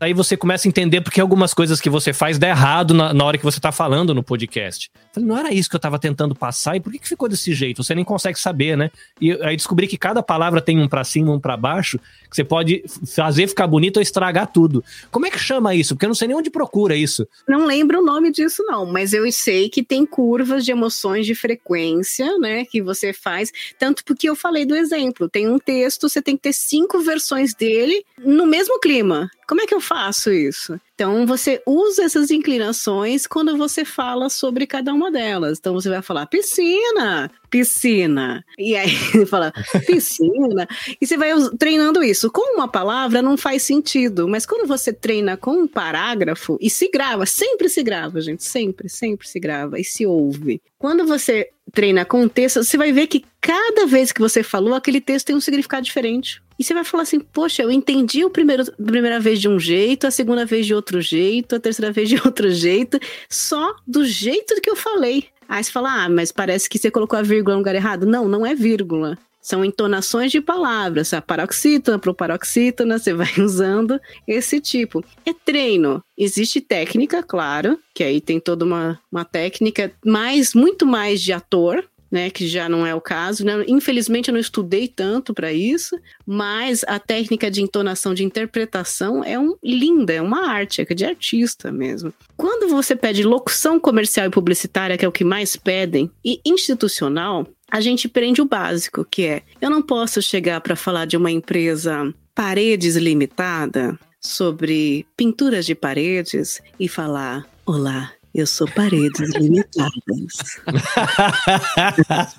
[0.00, 3.24] Aí você começa a entender porque algumas coisas que você faz dá errado na, na
[3.24, 4.90] hora que você tá falando no podcast.
[5.12, 7.54] Falei, não era isso que eu tava tentando passar, e por que, que ficou desse
[7.54, 7.82] jeito?
[7.82, 8.90] Você nem consegue saber, né?
[9.20, 12.44] E aí descobri que cada palavra tem um pra cima, um pra baixo, que você
[12.44, 14.84] pode fazer ficar bonito ou estragar tudo.
[15.10, 15.94] Como é que chama isso?
[15.94, 17.26] Porque eu não sei nem onde procura isso.
[17.48, 21.34] Não lembro o nome disso, não, mas eu sei que tem curvas de emoções de
[21.34, 22.64] frequência, né?
[22.64, 23.52] Que você faz.
[23.78, 25.28] Tanto porque eu falei do exemplo.
[25.28, 29.30] Tem um texto, você tem que ter cinco versões dele no mesmo clima.
[29.46, 30.80] Como é que eu faço isso?
[30.94, 35.58] Então, você usa essas inclinações quando você fala sobre cada uma delas.
[35.58, 38.44] Então, você vai falar piscina, piscina.
[38.56, 38.90] E aí,
[39.26, 39.52] fala
[39.86, 40.68] piscina.
[41.00, 42.30] e você vai treinando isso.
[42.30, 46.88] Com uma palavra não faz sentido, mas quando você treina com um parágrafo, e se
[46.88, 50.62] grava, sempre se grava, gente, sempre, sempre se grava e se ouve.
[50.78, 54.74] Quando você treina com um texto, você vai ver que cada vez que você falou,
[54.74, 56.42] aquele texto tem um significado diferente.
[56.58, 60.10] E você vai falar assim, poxa, eu entendi a primeira vez de um jeito, a
[60.10, 64.70] segunda vez de outro jeito, a terceira vez de outro jeito, só do jeito que
[64.70, 65.26] eu falei.
[65.48, 68.06] Aí você fala, ah, mas parece que você colocou a vírgula no lugar errado.
[68.06, 69.18] Não, não é vírgula.
[69.44, 75.04] São entonações de palavras, a paroxítona, proparoxítona, você vai usando esse tipo.
[75.26, 76.02] É treino.
[76.16, 81.84] Existe técnica, claro, que aí tem toda uma, uma técnica, mas muito mais de ator,
[82.10, 83.44] né, que já não é o caso.
[83.44, 83.64] Né?
[83.66, 89.38] Infelizmente, eu não estudei tanto para isso, mas a técnica de entonação, de interpretação é
[89.38, 92.12] um, linda, é uma arte, é de artista mesmo.
[92.36, 97.46] Quando você pede locução comercial e publicitária, que é o que mais pedem, e institucional,
[97.70, 101.30] a gente prende o básico, que é: eu não posso chegar para falar de uma
[101.30, 110.60] empresa Paredes Limitada sobre pinturas de paredes e falar: Olá, eu sou Paredes Limitadas.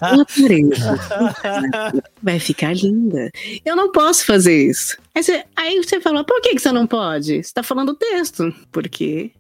[0.02, 0.82] Uma parede
[2.22, 3.32] vai ficar linda.
[3.64, 4.98] Eu não posso fazer isso.
[5.16, 7.36] Aí você, aí você fala: por que, que você não pode?
[7.36, 8.54] Você está falando o texto.
[8.74, 9.32] Porque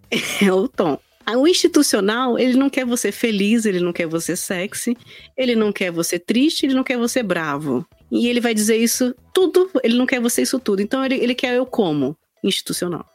[0.41, 0.97] é o tom.
[1.37, 4.95] O institucional, ele não quer você feliz, ele não quer você sexy,
[5.35, 7.85] ele não quer você triste, ele não quer você bravo.
[8.11, 10.81] E ele vai dizer isso tudo, ele não quer você isso tudo.
[10.81, 13.05] Então ele, ele quer eu como institucional.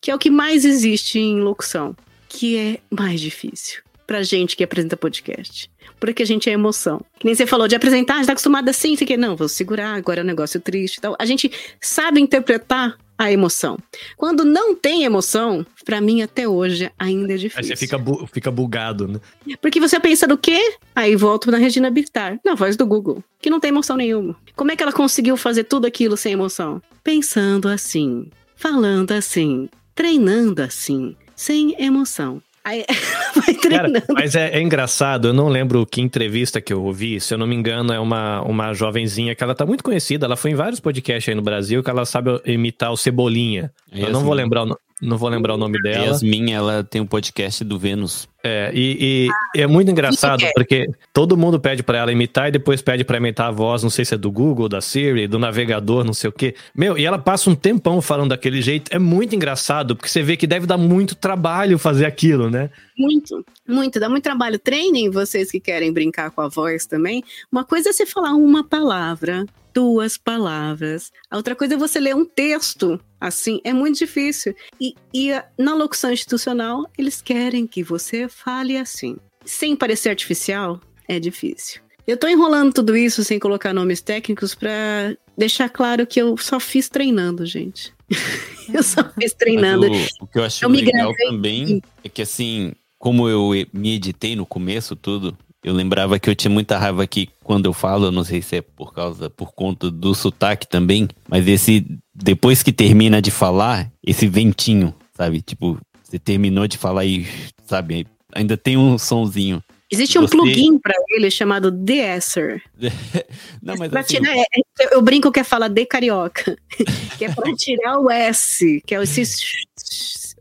[0.00, 1.96] Que é o que mais existe em locução,
[2.28, 5.70] que é mais difícil pra gente que apresenta podcast.
[6.00, 7.00] Porque a gente é emoção.
[7.18, 9.48] Que nem você falou de apresentar, a gente tá acostumado assim, você quer, não, vou
[9.48, 11.14] segurar, agora é um negócio triste e tal.
[11.18, 13.76] A gente sabe interpretar a emoção.
[14.16, 17.64] Quando não tem emoção, pra mim até hoje ainda é Aí difícil.
[17.64, 19.20] você fica, bu- fica bugado, né?
[19.60, 20.74] Porque você pensa no quê?
[20.94, 24.36] Aí volto na Regina Bittar, na voz do Google, que não tem emoção nenhuma.
[24.54, 26.80] Como é que ela conseguiu fazer tudo aquilo sem emoção?
[27.02, 32.42] Pensando assim, falando assim, treinando assim, sem emoção.
[32.64, 32.84] Aí
[33.34, 34.04] vai Cara, treinando.
[34.10, 37.46] mas é, é engraçado, eu não lembro que entrevista que eu ouvi, se eu não
[37.46, 40.80] me engano, é uma, uma jovenzinha que ela tá muito conhecida, ela foi em vários
[40.80, 43.70] podcasts aí no Brasil, que ela sabe imitar o Cebolinha.
[43.92, 46.06] Eu não vou lembrar o, não vou lembrar o nome dela.
[46.06, 48.28] Yasmin, ela tem um podcast do Vênus.
[48.44, 50.52] É, e, e é muito engraçado, é.
[50.54, 53.90] porque todo mundo pede pra ela imitar e depois pede pra imitar a voz, não
[53.90, 56.54] sei se é do Google, da Siri, do navegador, não sei o quê.
[56.74, 58.94] Meu, e ela passa um tempão falando daquele jeito.
[58.94, 62.70] É muito engraçado, porque você vê que deve dar muito trabalho fazer aquilo, né?
[62.96, 64.58] Muito, muito, dá muito trabalho.
[64.58, 67.24] Treinem vocês que querem brincar com a voz também.
[67.50, 71.12] Uma coisa é você falar uma palavra, duas palavras.
[71.30, 73.00] A outra coisa é você ler um texto.
[73.20, 74.54] Assim, é muito difícil.
[74.80, 79.16] E, e a- na locução institucional, eles querem que você fale assim.
[79.44, 81.80] Sem parecer artificial, é difícil.
[82.06, 86.58] Eu tô enrolando tudo isso sem colocar nomes técnicos pra deixar claro que eu só
[86.58, 87.92] fiz treinando, gente.
[88.72, 89.86] eu só fiz treinando.
[89.90, 94.34] o, o que eu achei Eu legal também é que, assim, como eu me editei
[94.34, 98.12] no começo, tudo, Eu lembrava que eu tinha muita raiva que quando eu falo, eu
[98.12, 102.72] não sei se é por causa, por conta do sotaque também, mas esse, depois que
[102.72, 105.42] termina de falar, esse ventinho, sabe?
[105.42, 107.26] Tipo, você terminou de falar e,
[107.66, 109.62] sabe, ainda tem um sonzinho.
[109.90, 112.62] Existe um Você- plugin pra ele chamado De-Esser.
[113.62, 116.56] Não, mas Pra assim, tirar, é- é- eu brinco que é fala de carioca,
[117.18, 119.22] que é pra tirar o S, que é esse,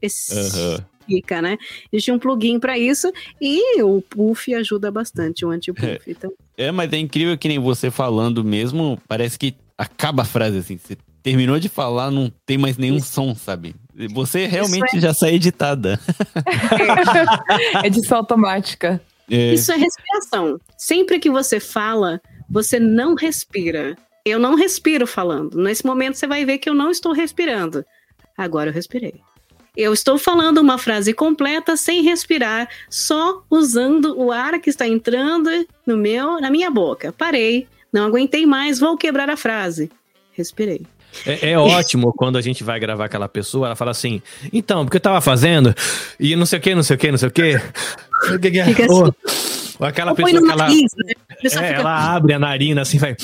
[0.02, 0.86] esse aham.
[1.08, 1.58] fica, né?
[1.92, 6.00] Existe um plugin pra isso e o puff ajuda bastante, o anti-puff.
[6.08, 10.58] Então, É, mas é incrível que nem você falando mesmo, parece que acaba a frase
[10.58, 10.78] assim.
[10.78, 13.76] Você terminou de falar, não tem mais nenhum som, sabe?
[14.12, 16.00] Você realmente já sai editada.
[17.84, 19.02] Edição automática.
[19.30, 20.60] É, Isso é respiração.
[20.78, 23.98] Sempre que você fala, você não respira.
[24.24, 25.58] Eu não respiro falando.
[25.58, 27.84] Nesse momento você vai ver que eu não estou respirando.
[28.38, 29.16] Agora eu respirei.
[29.76, 35.50] Eu estou falando uma frase completa sem respirar, só usando o ar que está entrando
[35.86, 37.12] no meu, na minha boca.
[37.12, 39.92] Parei, não aguentei mais, vou quebrar a frase.
[40.34, 40.86] Respirei.
[41.26, 44.98] É, é ótimo quando a gente vai gravar aquela pessoa, ela fala assim, então, porque
[44.98, 45.74] eu tava fazendo,
[46.20, 47.60] e não sei o que, não sei o que, não sei o que.
[48.66, 49.14] Fica assim.
[49.80, 51.14] Ou aquela pessoa que ela, nariz, né?
[51.44, 53.16] É, fica- ela abre a narina assim, vai.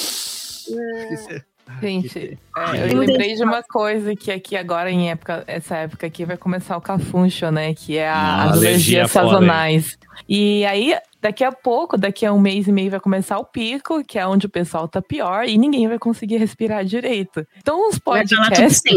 [1.81, 6.23] Gente, é, eu lembrei de uma coisa que aqui agora, em época, essa época aqui,
[6.23, 7.73] vai começar o cafuncho, né?
[7.73, 9.97] Que é a, Nossa, as alergia alergias foda, sazonais.
[10.29, 14.03] E aí, daqui a pouco, daqui a um mês e meio, vai começar o pico,
[14.03, 17.47] que é onde o pessoal tá pior e ninguém vai conseguir respirar direito.
[17.57, 18.81] Então, os podcasts.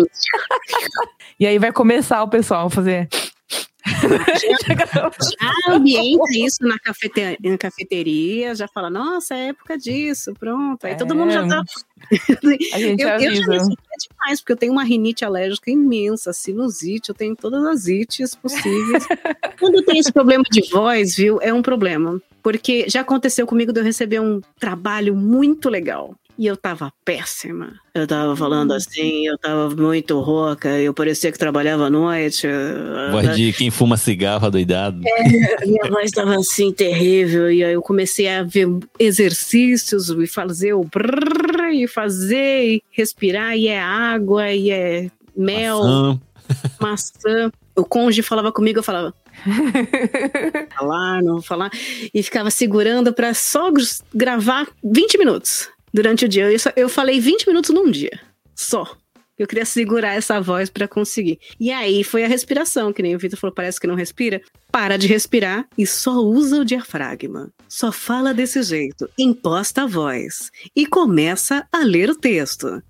[1.38, 3.08] E aí vai começar o pessoal a fazer.
[3.86, 10.84] Já ambienta isso na, cafete- na cafeteria, já fala, nossa, é época disso, pronto.
[10.84, 11.62] Aí todo mundo já É, tá.
[12.74, 13.68] A gente eu, eu já avisa.
[13.68, 18.34] me demais, porque eu tenho uma rinite alérgica imensa, sinusite, eu tenho todas as ites
[18.34, 19.06] possíveis.
[19.58, 22.20] Quando tem esse problema de voz, viu, é um problema.
[22.42, 26.14] Porque já aconteceu comigo de eu receber um trabalho muito legal.
[26.38, 27.72] E eu tava péssima.
[27.94, 32.46] Eu tava falando assim, eu tava muito rouca, eu parecia que trabalhava à noite.
[33.10, 35.00] Voz de quem fuma cigarro adoidado.
[35.64, 38.68] Minha voz estava assim terrível e aí eu comecei a ver
[38.98, 45.80] exercícios e fazer o brrr, e fazer e respirar e é água e é mel,
[45.82, 46.20] Maçã.
[46.78, 47.52] maçã.
[47.74, 49.14] O cônjuge falava comigo, eu falava
[50.76, 51.70] falar, não vou falar
[52.12, 53.82] e ficava segurando para só gr-
[54.14, 56.50] gravar 20 minutos durante o dia.
[56.52, 58.20] Eu, só- eu falei 20 minutos num dia,
[58.54, 58.96] só.
[59.38, 61.38] Eu queria segurar essa voz para conseguir.
[61.60, 64.40] E aí foi a respiração, que nem o Vitor falou, parece que não respira.
[64.72, 67.50] Para de respirar e só usa o diafragma.
[67.68, 72.82] Só fala desse jeito, imposta a voz e começa a ler o texto.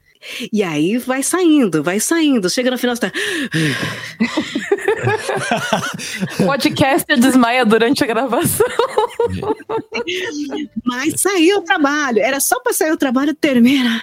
[0.53, 2.51] E aí vai saindo, vai saindo.
[2.51, 3.12] Chega no final, você tá.
[6.45, 8.67] Podcaster desmaia durante a gravação.
[10.85, 12.19] Mas saiu o trabalho.
[12.21, 14.03] Era só para sair o trabalho, termina.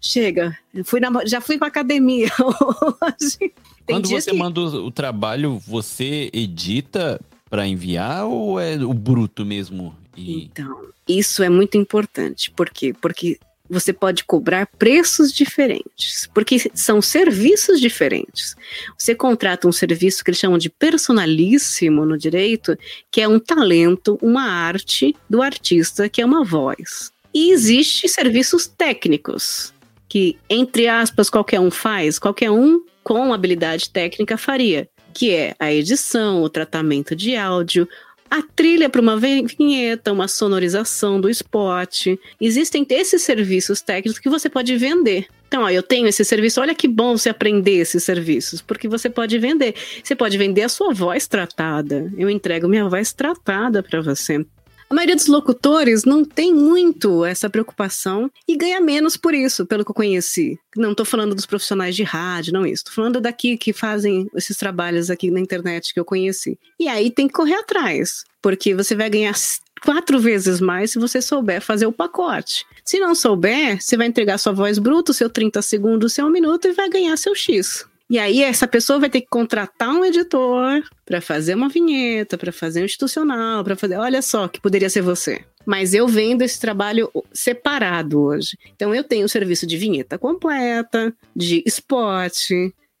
[0.00, 0.56] Chega.
[0.84, 3.38] Fui na- já fui pra academia hoje.
[3.38, 3.52] Tem
[3.96, 9.94] Quando você que- manda o trabalho, você edita pra enviar ou é o bruto mesmo?
[10.16, 10.44] E...
[10.44, 12.50] Então, isso é muito importante.
[12.50, 12.94] Por quê?
[13.00, 13.38] Porque
[13.70, 18.56] você pode cobrar preços diferentes, porque são serviços diferentes.
[18.98, 22.76] Você contrata um serviço que eles chamam de personalíssimo no direito,
[23.10, 27.12] que é um talento, uma arte do artista, que é uma voz.
[27.32, 29.72] E existe serviços técnicos,
[30.08, 35.72] que, entre aspas, qualquer um faz, qualquer um com habilidade técnica faria, que é a
[35.72, 37.88] edição, o tratamento de áudio,
[38.30, 42.06] a trilha para uma vi- vinheta, uma sonorização do spot.
[42.40, 45.26] Existem esses serviços técnicos que você pode vender.
[45.48, 49.10] Então, ó, eu tenho esse serviço, olha que bom você aprender esses serviços, porque você
[49.10, 49.74] pode vender.
[50.02, 52.08] Você pode vender a sua voz tratada.
[52.16, 54.46] Eu entrego minha voz tratada para você.
[54.90, 59.84] A maioria dos locutores não tem muito essa preocupação e ganha menos por isso, pelo
[59.84, 60.58] que eu conheci.
[60.76, 62.82] Não estou falando dos profissionais de rádio, não isso.
[62.82, 66.58] Estou falando daqui que fazem esses trabalhos aqui na internet que eu conheci.
[66.76, 69.36] E aí tem que correr atrás, porque você vai ganhar
[69.80, 72.66] quatro vezes mais se você souber fazer o pacote.
[72.84, 76.72] Se não souber, você vai entregar sua voz bruta, seu 30 segundos, seu minuto e
[76.72, 77.88] vai ganhar seu X.
[78.10, 82.50] E aí essa pessoa vai ter que contratar um editor para fazer uma vinheta, para
[82.50, 85.44] fazer um institucional, para fazer, olha só, que poderia ser você.
[85.64, 88.58] Mas eu vendo esse trabalho separado hoje.
[88.74, 92.34] Então eu tenho o serviço de vinheta completa, de spot,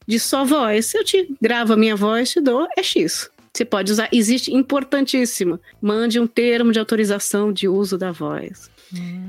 [0.06, 0.94] de só voz.
[0.94, 3.28] Eu te gravo a minha voz, te dou, é X.
[3.52, 5.58] Você pode usar, existe importantíssimo.
[5.82, 8.70] Mande um termo de autorização de uso da voz.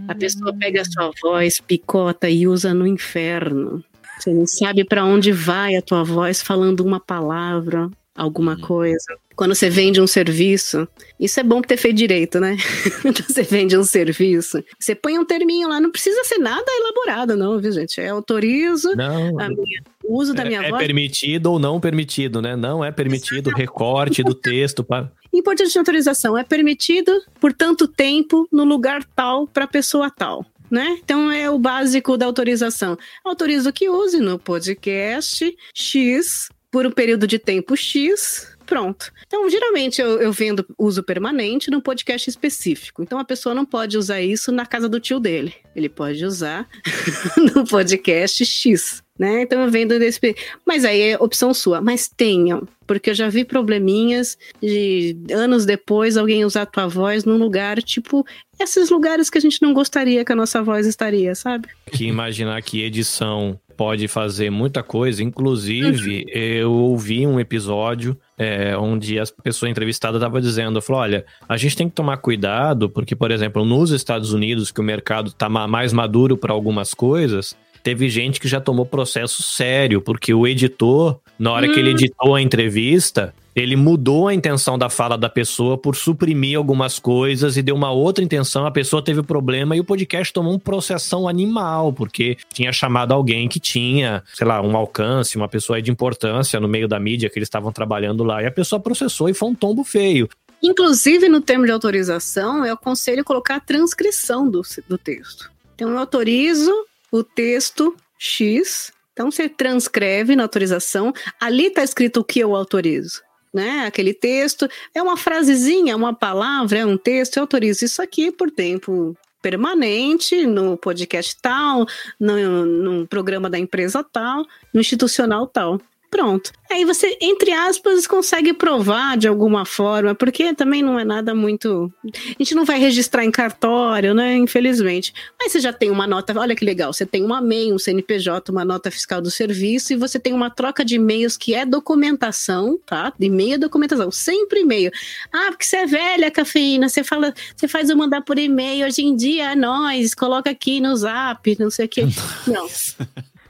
[0.07, 3.83] A pessoa pega a sua voz, picota e usa no inferno.
[4.21, 7.89] Você não sabe para onde vai a tua voz falando uma palavra.
[8.13, 8.61] alguma Uhum.
[8.61, 9.05] coisa.
[9.37, 10.85] Quando você vende um serviço,
[11.17, 12.57] isso é bom ter feito direito, né?
[13.01, 17.37] Quando você vende um serviço, você põe um terminho lá, não precisa ser nada elaborado,
[17.37, 17.99] não, viu, gente?
[18.01, 20.83] É autorizo Não, a minha- o uso da minha é, é voz.
[20.85, 22.55] permitido ou não permitido, né?
[22.55, 28.45] Não é permitido recorte do texto para Importante de autorização é permitido por tanto tempo
[28.51, 30.45] no lugar tal para pessoa tal.
[30.71, 30.97] Né?
[31.03, 32.97] Então é o básico da autorização.
[33.25, 38.47] Autorizo que use no podcast X por um período de tempo X.
[38.65, 39.11] Pronto.
[39.25, 43.03] Então, geralmente eu, eu vendo uso permanente no podcast específico.
[43.03, 45.53] Então a pessoa não pode usar isso na casa do tio dele.
[45.75, 46.67] Ele pode usar
[47.53, 49.03] no podcast X.
[49.17, 49.43] Né?
[49.43, 50.19] Então eu vendo desse.
[50.65, 51.79] Mas aí é opção sua.
[51.79, 57.23] Mas tenham, porque eu já vi probleminhas de anos depois alguém usar a tua voz
[57.23, 58.25] num lugar tipo
[58.59, 61.67] esses lugares que a gente não gostaria que a nossa voz estaria, sabe?
[61.91, 65.23] que imaginar que edição pode fazer muita coisa.
[65.23, 71.57] Inclusive, eu ouvi um episódio é, onde a pessoa entrevistada estava dizendo, falou, olha, a
[71.57, 75.49] gente tem que tomar cuidado, porque, por exemplo, nos Estados Unidos, que o mercado está
[75.49, 81.19] mais maduro para algumas coisas, teve gente que já tomou processo sério, porque o editor,
[81.37, 85.77] na hora que ele editou a entrevista, ele mudou a intenção da fala da pessoa
[85.77, 89.83] por suprimir algumas coisas e deu uma outra intenção, a pessoa teve problema e o
[89.83, 95.35] podcast tomou um processão animal, porque tinha chamado alguém que tinha, sei lá, um alcance,
[95.35, 98.51] uma pessoa de importância no meio da mídia que eles estavam trabalhando lá, e a
[98.51, 100.29] pessoa processou e foi um tombo feio.
[100.63, 105.51] Inclusive, no termo de autorização, eu aconselho colocar a transcrição do, do texto.
[105.73, 106.71] Então, eu autorizo
[107.11, 108.91] o texto X.
[109.13, 111.13] Então, você transcreve na autorização.
[111.39, 113.21] Ali está escrito o que eu autorizo.
[113.53, 113.85] Né?
[113.85, 117.37] Aquele texto é uma frasezinha, uma palavra, é um texto.
[117.37, 121.85] Eu autorizo isso aqui por tempo permanente no podcast tal,
[122.19, 125.81] no, no programa da empresa tal, no institucional tal.
[126.11, 126.51] Pronto.
[126.69, 131.91] Aí você, entre aspas, consegue provar de alguma forma, porque também não é nada muito.
[132.05, 134.35] A gente não vai registrar em cartório, né?
[134.35, 135.13] Infelizmente.
[135.39, 138.51] Mas você já tem uma nota, olha que legal, você tem uma MEI, um CNPJ,
[138.51, 142.77] uma nota fiscal do serviço, e você tem uma troca de e-mails que é documentação,
[142.85, 143.13] tá?
[143.17, 144.91] E-mail é documentação, sempre e-mail.
[145.31, 149.01] Ah, porque você é velha, cafeína, você fala, você faz eu mandar por e-mail, hoje
[149.01, 152.01] em dia é nós, coloca aqui no zap, não sei o quê.
[152.45, 152.67] Não.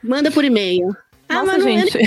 [0.04, 0.95] Manda por e-mail.
[1.32, 1.98] Ah, Nossa, gente.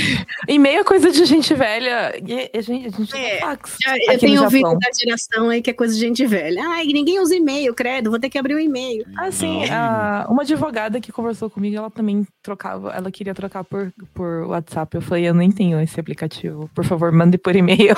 [0.49, 2.13] E-mail é coisa de gente velha.
[2.27, 3.77] E a gente, a gente É, usa fax.
[4.09, 6.63] Eu tenho ouvido da geração aí que é coisa de gente velha.
[6.69, 9.05] Ai, ninguém usa e-mail, credo, vou ter que abrir o e-mail.
[9.19, 14.47] Assim, a- uma advogada que conversou comigo, ela também trocava, ela queria trocar por, por
[14.47, 14.95] WhatsApp.
[14.97, 16.69] Eu falei, eu nem tenho esse aplicativo.
[16.75, 17.97] Por favor, mande por e-mail.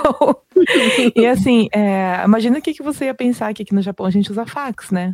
[1.14, 4.10] e assim, é, imagina o que, que você ia pensar que aqui no Japão a
[4.10, 5.12] gente usa fax, né?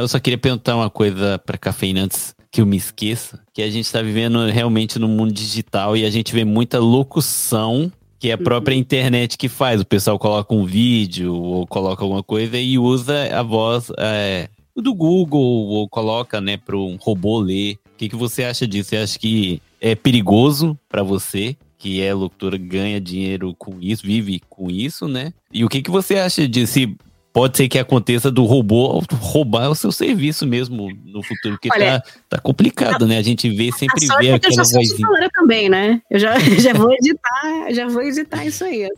[0.00, 3.70] Eu só queria perguntar uma coisa pra cafeína antes que eu me esqueça, que a
[3.70, 8.32] gente tá vivendo realmente no mundo digital e a gente vê muita locução que é
[8.32, 9.80] a própria internet que faz.
[9.80, 14.94] O pessoal coloca um vídeo ou coloca alguma coisa e usa a voz é, do
[14.94, 17.78] Google ou coloca, né, para um robô ler.
[17.94, 18.90] O que, que você acha disso?
[18.90, 21.56] Você acha que é perigoso pra você?
[21.78, 25.32] Que é locutora, ganha dinheiro com isso, vive com isso, né?
[25.50, 26.74] E o que, que você acha disso?
[26.74, 26.96] Se
[27.32, 32.00] pode ser que aconteça do robô roubar o seu serviço mesmo no futuro, porque Olha,
[32.00, 33.18] tá, tá complicado, né?
[33.18, 35.30] A gente vê, sempre a vê é que eu já aquela vozinha.
[35.32, 36.02] também, né?
[36.10, 38.84] Eu já, já vou editar, já vou editar isso aí.
[38.84, 38.90] A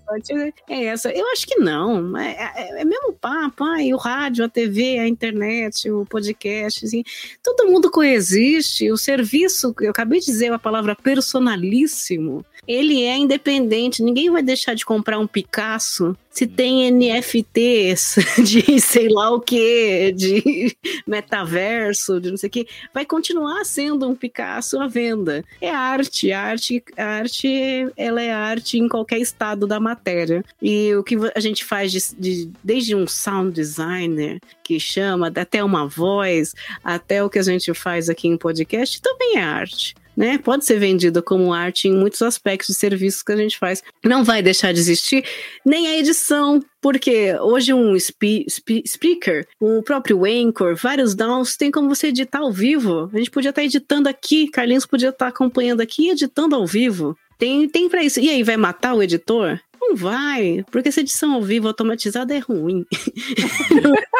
[0.68, 1.10] é essa.
[1.10, 2.16] Eu acho que não.
[2.16, 3.64] É, é, é mesmo papo.
[3.64, 7.02] Ai, o rádio, a TV, a internet, o podcast, assim,
[7.42, 8.90] todo mundo coexiste.
[8.90, 12.44] O serviço, eu acabei de dizer a palavra personalíssimo.
[12.66, 14.02] Ele é independente.
[14.02, 20.12] Ninguém vai deixar de comprar um Picasso se tem NFTs de sei lá o que,
[20.12, 20.74] de
[21.06, 22.66] metaverso, de não sei o que.
[22.94, 25.44] Vai continuar sendo um Picasso à venda.
[25.60, 27.48] É arte, arte, arte,
[27.96, 30.42] ela é arte em qualquer estado da matéria.
[30.60, 35.62] E o que a gente faz de, de- desde um sound designer que chama, até
[35.62, 39.94] uma voz, até o que a gente faz aqui em podcast, também é arte.
[40.16, 40.38] Né?
[40.38, 43.82] Pode ser vendido como arte em muitos aspectos de serviços que a gente faz.
[44.04, 45.24] Não vai deixar de existir
[45.64, 51.70] nem a edição, porque hoje um spe- spe- speaker, o próprio Anchor, vários downs, tem
[51.70, 53.10] como você editar ao vivo.
[53.12, 57.16] A gente podia estar editando aqui, Carlinhos podia estar acompanhando aqui e editando ao vivo.
[57.38, 58.20] Tem, tem para isso.
[58.20, 59.58] E aí, vai matar o editor?
[59.80, 62.86] Não vai, porque essa edição ao vivo automatizada é ruim.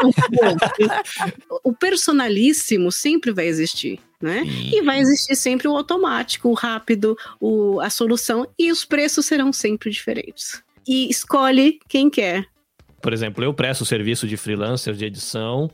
[1.62, 4.45] o personalíssimo sempre vai existir, né?
[4.47, 9.53] E vai existir sempre o automático, o rápido, o, a solução, e os preços serão
[9.53, 10.63] sempre diferentes.
[10.87, 12.47] E escolhe quem quer.
[13.01, 15.69] Por exemplo, eu presto serviço de freelancer de edição.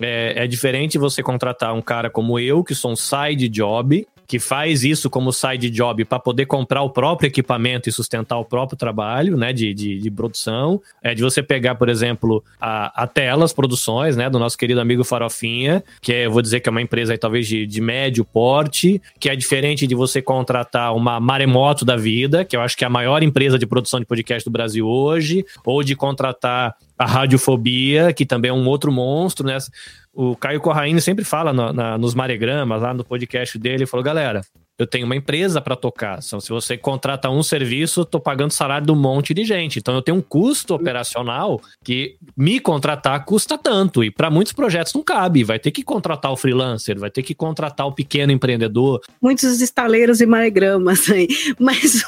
[0.00, 4.38] É, é diferente você contratar um cara como eu, que sou um side job, que
[4.38, 8.78] faz isso como side job para poder comprar o próprio equipamento e sustentar o próprio
[8.78, 10.80] trabalho, né, de, de, de produção.
[11.02, 15.02] É de você pegar, por exemplo, a, a Telas Produções, né, do nosso querido amigo
[15.02, 19.02] Farofinha, que é, vou dizer que é uma empresa aí, talvez de, de médio porte,
[19.18, 22.86] que é diferente de você contratar uma maremoto da vida, que eu acho que é
[22.86, 28.12] a maior empresa de produção de podcast do Brasil hoje, ou de contratar a Radiofobia,
[28.12, 29.56] que também é um outro monstro, né?
[30.12, 34.42] O Caio Corraine sempre fala no, na, nos maregramas, lá no podcast dele, falou, galera,
[34.78, 36.20] eu tenho uma empresa para tocar.
[36.22, 39.78] Então, se você contrata um serviço, eu tô pagando salário de um monte de gente.
[39.78, 44.04] Então, eu tenho um custo operacional que me contratar custa tanto.
[44.04, 45.42] E para muitos projetos não cabe.
[45.42, 49.00] Vai ter que contratar o freelancer, vai ter que contratar o pequeno empreendedor.
[49.22, 51.28] Muitos estaleiros e maregramas aí.
[51.58, 52.02] Mas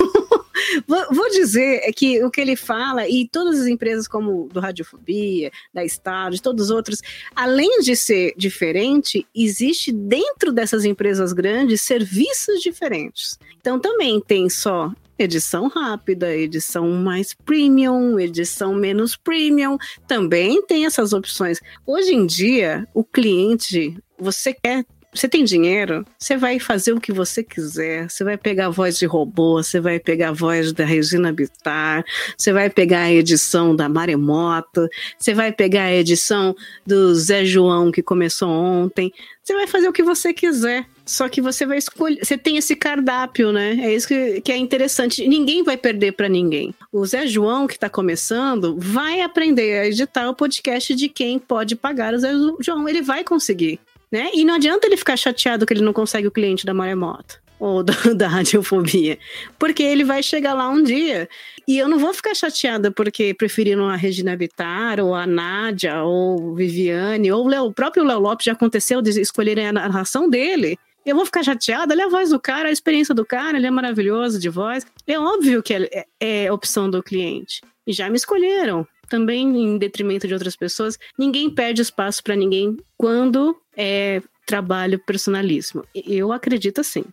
[0.87, 5.51] Vou dizer é que o que ele fala, e todas as empresas como do Radiofobia,
[5.73, 7.01] da Estado, de todos os outros,
[7.35, 13.39] além de ser diferente, existe dentro dessas empresas grandes serviços diferentes.
[13.61, 21.13] Então também tem só edição rápida, edição mais premium, edição menos premium, também tem essas
[21.13, 21.61] opções.
[21.87, 24.85] Hoje em dia, o cliente, você quer
[25.15, 28.09] você tem dinheiro, você vai fazer o que você quiser.
[28.09, 32.03] Você vai pegar a voz de robô, você vai pegar a voz da Regina Bittar,
[32.37, 34.89] você vai pegar a edição da Maremoto,
[35.19, 36.57] você vai pegar a edição
[36.87, 39.13] do Zé João que começou ontem.
[39.43, 40.87] Você vai fazer o que você quiser.
[41.05, 42.25] Só que você vai escolher.
[42.25, 43.73] Você tem esse cardápio, né?
[43.81, 45.27] É isso que, que é interessante.
[45.27, 46.73] Ninguém vai perder para ninguém.
[46.93, 51.75] O Zé João, que está começando, vai aprender a editar o podcast de quem pode
[51.75, 52.89] pagar o Zé João.
[52.89, 53.81] Ele vai conseguir
[54.13, 54.31] né?
[54.35, 57.83] E não adianta ele ficar chateado que ele não consegue o cliente da maremoto ou
[57.83, 59.17] da, da radiofobia,
[59.57, 61.29] porque ele vai chegar lá um dia.
[61.67, 66.55] E eu não vou ficar chateada porque preferiram a Regina Bittar, ou a Nádia, ou
[66.57, 70.77] Viviane, ou o, Leo, o próprio Léo Lopes já aconteceu de escolherem a narração dele.
[71.07, 73.71] Eu vou ficar chateada, olha a voz do cara, a experiência do cara, ele é
[73.71, 74.85] maravilhoso de voz.
[75.07, 77.61] É óbvio que é, é, é opção do cliente.
[77.87, 80.99] E já me escolheram também em detrimento de outras pessoas.
[81.19, 85.85] Ninguém perde espaço para ninguém quando é trabalho personalíssimo.
[85.95, 87.05] Eu acredito assim.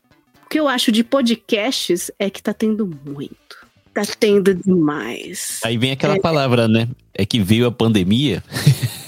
[0.45, 3.67] O que eu acho de podcasts é que tá tendo muito.
[3.93, 5.59] Tá tendo demais.
[5.61, 6.87] Aí vem aquela é, palavra, né?
[7.13, 8.41] É que veio a pandemia.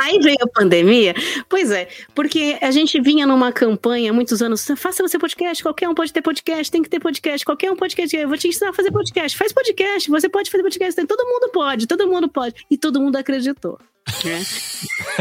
[0.00, 1.14] Aí veio a pandemia.
[1.48, 4.66] Pois é, porque a gente vinha numa campanha há muitos anos.
[4.76, 7.94] Faça você podcast, qualquer um pode ter podcast, tem que ter podcast, qualquer um pode
[7.94, 8.08] ter.
[8.14, 9.36] Eu vou te ensinar a fazer podcast.
[9.36, 11.06] Faz podcast, você pode fazer podcast.
[11.06, 12.54] Todo mundo pode, todo mundo pode.
[12.70, 13.78] E todo mundo acreditou.
[14.24, 14.40] É.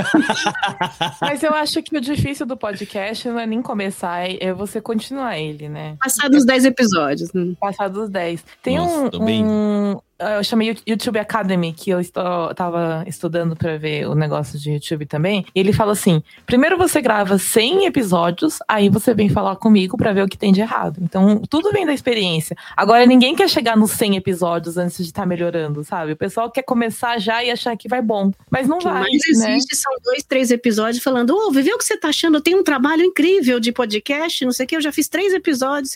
[1.22, 5.38] Mas eu acho que o difícil do podcast não é nem começar, é você continuar
[5.38, 5.98] ele, né?
[6.00, 7.34] Passar dos 10 episódios.
[7.34, 7.54] Né?
[7.60, 8.46] Passar dos 10.
[8.64, 14.08] Tem Nossa, um, um, eu chamei YouTube Academy, que eu estou, tava estudando para ver
[14.08, 15.46] o negócio de YouTube também.
[15.54, 20.14] E ele fala assim: primeiro você grava 100 episódios, aí você vem falar comigo para
[20.14, 20.98] ver o que tem de errado.
[21.02, 22.56] Então, tudo vem da experiência.
[22.76, 26.14] Agora, ninguém quer chegar nos 100 episódios antes de estar tá melhorando, sabe?
[26.14, 28.32] O pessoal quer começar já e achar que vai bom.
[28.50, 29.02] Mas não vai.
[29.02, 29.54] Mas né?
[29.54, 32.38] existe, são dois, três episódios falando: Ô, oh, vê o que você tá achando?
[32.38, 35.32] Eu tenho um trabalho incrível de podcast, não sei o que, eu já fiz três
[35.32, 35.96] episódios.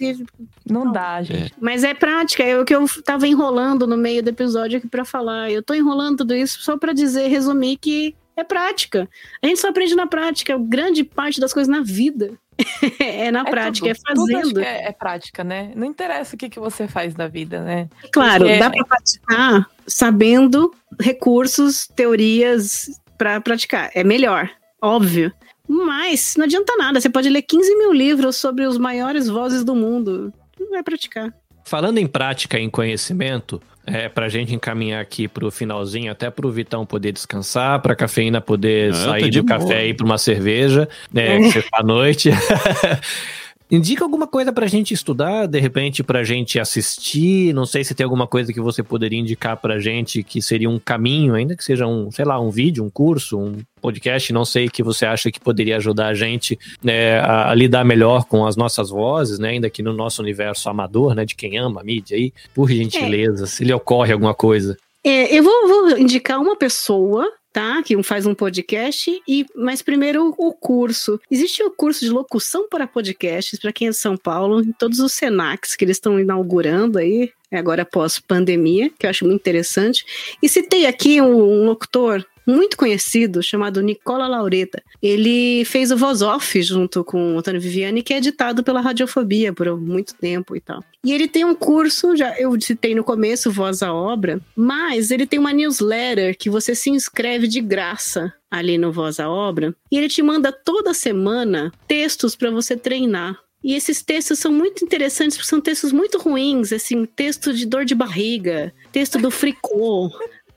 [0.69, 1.53] Não, não dá, gente.
[1.59, 4.87] Mas é prática, é o que eu tava enrolando no meio meio do episódio aqui
[4.87, 5.49] para falar.
[5.49, 9.07] Eu tô enrolando tudo isso só para dizer, resumir que é prática.
[9.41, 10.57] A gente só aprende na prática.
[10.57, 12.33] Grande parte das coisas na vida
[12.99, 14.59] é na é prática, tudo, é fazendo.
[14.59, 15.71] É, é, prática, né?
[15.75, 17.87] Não interessa o que, que você faz da vida, né?
[18.11, 18.59] Claro, Porque...
[18.59, 23.91] dá para praticar sabendo recursos, teorias para praticar.
[23.93, 24.49] É melhor,
[24.81, 25.31] óbvio.
[25.67, 26.99] Mas não adianta nada.
[26.99, 30.33] Você pode ler 15 mil livros sobre os maiores vozes do mundo.
[30.59, 31.33] Não vai praticar.
[31.63, 36.51] Falando em prática e em conhecimento, é, pra gente encaminhar aqui pro finalzinho, até pro
[36.51, 39.59] Vitão poder descansar, pra cafeína poder sair do boa.
[39.59, 41.37] café e ir pra uma cerveja, né,
[41.73, 42.29] à noite.
[43.71, 47.53] Indica alguma coisa pra gente estudar, de repente pra gente assistir.
[47.53, 50.77] Não sei se tem alguma coisa que você poderia indicar pra gente que seria um
[50.77, 54.67] caminho, ainda que seja um, sei lá, um vídeo, um curso, um podcast, não sei,
[54.67, 58.89] que você acha que poderia ajudar a gente né, a, lidar melhor com as nossas
[58.89, 59.51] vozes, né?
[59.51, 61.23] Ainda que no nosso universo amador, né?
[61.23, 63.47] De quem ama a mídia aí, por gentileza, é.
[63.47, 64.77] se lhe ocorre alguma coisa.
[65.01, 67.81] É, eu vou, vou indicar uma pessoa tá?
[67.83, 71.19] Que faz um podcast e mas primeiro o curso.
[71.29, 74.99] Existe o curso de locução para podcasts para quem é de São Paulo, em todos
[74.99, 80.05] os Senacs que eles estão inaugurando aí, agora pós pandemia, que eu acho muito interessante.
[80.41, 84.81] E citei aqui um, um locutor muito conhecido chamado Nicola Laureta.
[85.01, 89.53] Ele fez o Voz Off junto com o Antônio Viviani, que é editado pela Radiofobia
[89.53, 90.83] por muito tempo e tal.
[91.03, 95.25] E ele tem um curso, já eu citei no começo, Voz à Obra, mas ele
[95.25, 99.97] tem uma newsletter que você se inscreve de graça ali no Voz à Obra, e
[99.97, 103.39] ele te manda toda semana textos para você treinar.
[103.63, 107.85] E esses textos são muito interessantes, porque são textos muito ruins, assim, texto de dor
[107.85, 110.09] de barriga, texto do fricô,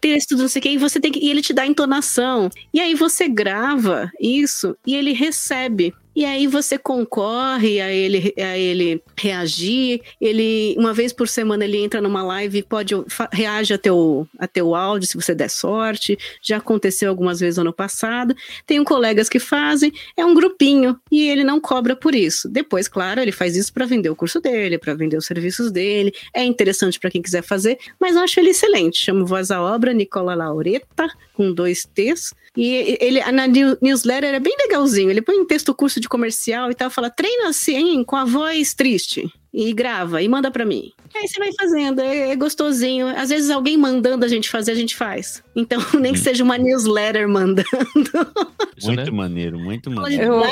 [0.05, 1.19] texto não sei o que, e você tem que.
[1.19, 2.51] E ele te dá entonação.
[2.75, 5.95] E aí você grava isso e ele recebe.
[6.15, 10.01] E aí você concorre a ele, a ele reagir.
[10.21, 12.95] Ele, uma vez por semana, ele entra numa live e pode
[13.33, 16.17] reage a teu, a teu áudio, se você der sorte.
[16.43, 18.35] Já aconteceu algumas vezes no ano passado.
[18.67, 22.49] Tenho colegas que fazem, é um grupinho e ele não cobra por isso.
[22.49, 26.13] Depois, claro, ele faz isso para vender o curso dele, para vender os serviços dele.
[26.35, 28.99] É interessante para quem quiser fazer, mas eu acho ele excelente.
[28.99, 32.33] Chamo Voz à Obra, Nicola Laureta, com dois T's.
[32.57, 35.11] E ele, na newsletter é bem legalzinho.
[35.11, 38.75] Ele põe um texto curso de comercial e tal, fala: treina assim, com a voz
[38.75, 39.31] triste.
[39.53, 40.91] E grava e manda para mim.
[41.15, 43.07] Aí você vai fazendo, é, é, gostosinho.
[43.07, 45.45] Às vezes alguém mandando a gente fazer, a gente faz.
[45.55, 47.69] Então, nem que seja uma newsletter mandando.
[48.83, 49.11] Muito né?
[49.13, 50.43] maneiro, muito maneiro.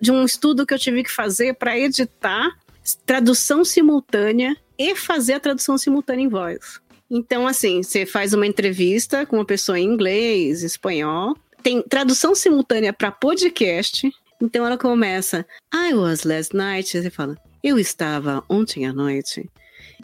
[0.00, 2.50] De um estudo que eu tive que fazer para editar
[3.06, 6.80] tradução simultânea e fazer a tradução simultânea em voz.
[7.10, 12.92] Então, assim, você faz uma entrevista com uma pessoa em inglês, espanhol, tem tradução simultânea
[12.92, 14.10] para podcast.
[14.40, 15.44] Então ela começa,
[15.74, 16.90] I was last night.
[16.90, 19.48] Você fala, eu estava ontem à noite.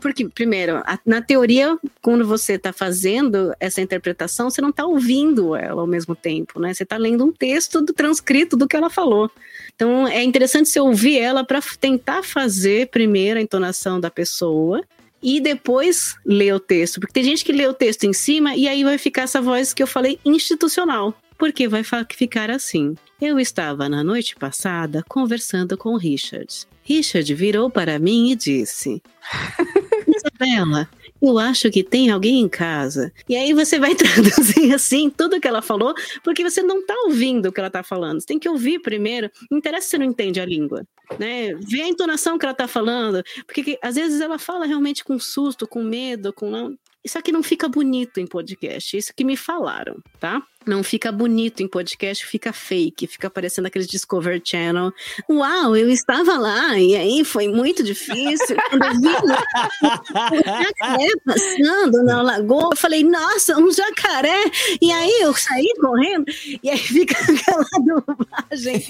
[0.00, 5.54] Porque, primeiro, a, na teoria, quando você está fazendo essa interpretação, você não está ouvindo
[5.54, 6.74] ela ao mesmo tempo, né?
[6.74, 9.30] Você está lendo um texto do transcrito do que ela falou.
[9.74, 14.82] Então, é interessante você ouvir ela para tentar fazer primeiro a entonação da pessoa
[15.24, 17.00] e depois ler o texto.
[17.00, 19.72] Porque tem gente que lê o texto em cima e aí vai ficar essa voz
[19.72, 22.94] que eu falei institucional porque vai ficar assim.
[23.20, 26.66] Eu estava na noite passada conversando com Richard.
[26.82, 29.02] Richard virou para mim e disse:
[30.06, 30.88] Isabela,
[31.20, 33.12] eu acho que tem alguém em casa.
[33.28, 37.48] E aí você vai traduzir assim tudo que ela falou, porque você não está ouvindo
[37.48, 38.20] o que ela está falando.
[38.20, 39.30] Você tem que ouvir primeiro.
[39.50, 40.86] Não interessa se você não entende a língua.
[41.18, 41.54] Né?
[41.54, 43.22] Vê a entonação que ela está falando.
[43.46, 46.76] Porque às vezes ela fala realmente com susto, com medo, com.
[47.02, 48.96] Isso aqui não fica bonito em podcast.
[48.96, 50.42] Isso que me falaram, tá?
[50.66, 54.92] Não fica bonito em podcast, fica fake, fica parecendo aqueles Discover Channel.
[55.28, 58.56] Uau, eu estava lá e aí foi muito difícil.
[58.70, 64.50] Quando eu vi um jacaré passando na lagoa, eu falei, nossa, um jacaré!
[64.80, 66.24] E aí eu saí correndo
[66.62, 68.84] e aí fica aquela dublagem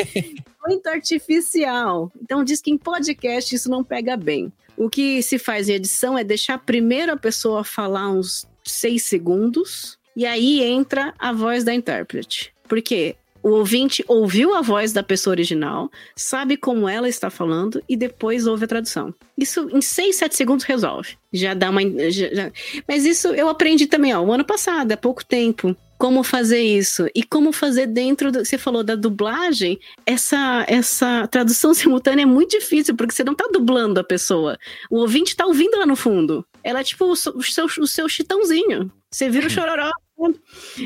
[0.66, 2.12] muito artificial.
[2.22, 4.52] Então diz que em podcast isso não pega bem.
[4.76, 9.98] O que se faz em edição é deixar primeiro a pessoa falar uns seis segundos,
[10.16, 12.52] e aí entra a voz da intérprete.
[12.68, 17.94] Porque o ouvinte ouviu a voz da pessoa original, sabe como ela está falando e
[17.94, 19.14] depois ouve a tradução.
[19.36, 21.18] Isso em 6, 7 segundos resolve.
[21.30, 21.82] Já dá uma.
[22.10, 22.50] Já, já...
[22.88, 27.06] Mas isso eu aprendi também, ó, o ano passado, há pouco tempo como fazer isso
[27.14, 32.58] e como fazer dentro do, você falou da dublagem essa essa tradução simultânea é muito
[32.58, 34.58] difícil porque você não tá dublando a pessoa
[34.90, 37.32] o ouvinte tá ouvindo lá no fundo ela é tipo o seu,
[37.78, 39.90] o seu chitãozinho você vira o chororó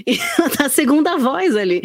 [0.06, 1.82] e ela tá a segunda voz ali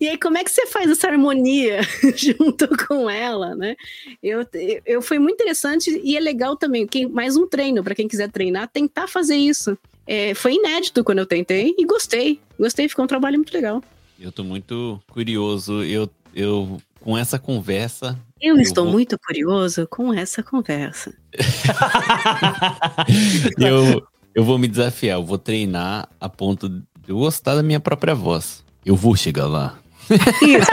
[0.00, 1.80] e aí como é que você faz essa harmonia
[2.14, 3.74] junto com ela né
[4.22, 4.46] eu,
[4.84, 8.30] eu foi muito interessante e é legal também quem mais um treino para quem quiser
[8.30, 9.76] treinar tentar fazer isso
[10.08, 12.40] é, foi inédito quando eu tentei e gostei.
[12.58, 13.84] Gostei, ficou um trabalho muito legal.
[14.18, 15.84] Eu tô muito curioso.
[15.84, 18.18] Eu, eu com essa conversa.
[18.40, 18.94] Eu, eu estou vou...
[18.94, 21.14] muito curioso com essa conversa.
[23.60, 24.02] eu,
[24.38, 28.14] eu vou me desafiar, eu vou treinar a ponto de eu gostar da minha própria
[28.14, 28.64] voz.
[28.86, 29.76] Eu vou chegar lá.
[30.08, 30.70] Isso.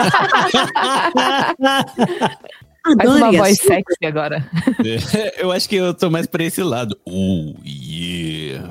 [2.96, 4.48] Faz uma voz sexy agora.
[5.16, 6.96] É, eu acho que eu tô mais pra esse lado.
[7.04, 8.70] Oh, yeah.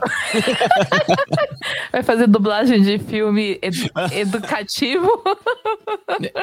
[1.91, 5.11] Vai fazer dublagem de filme ed educativo.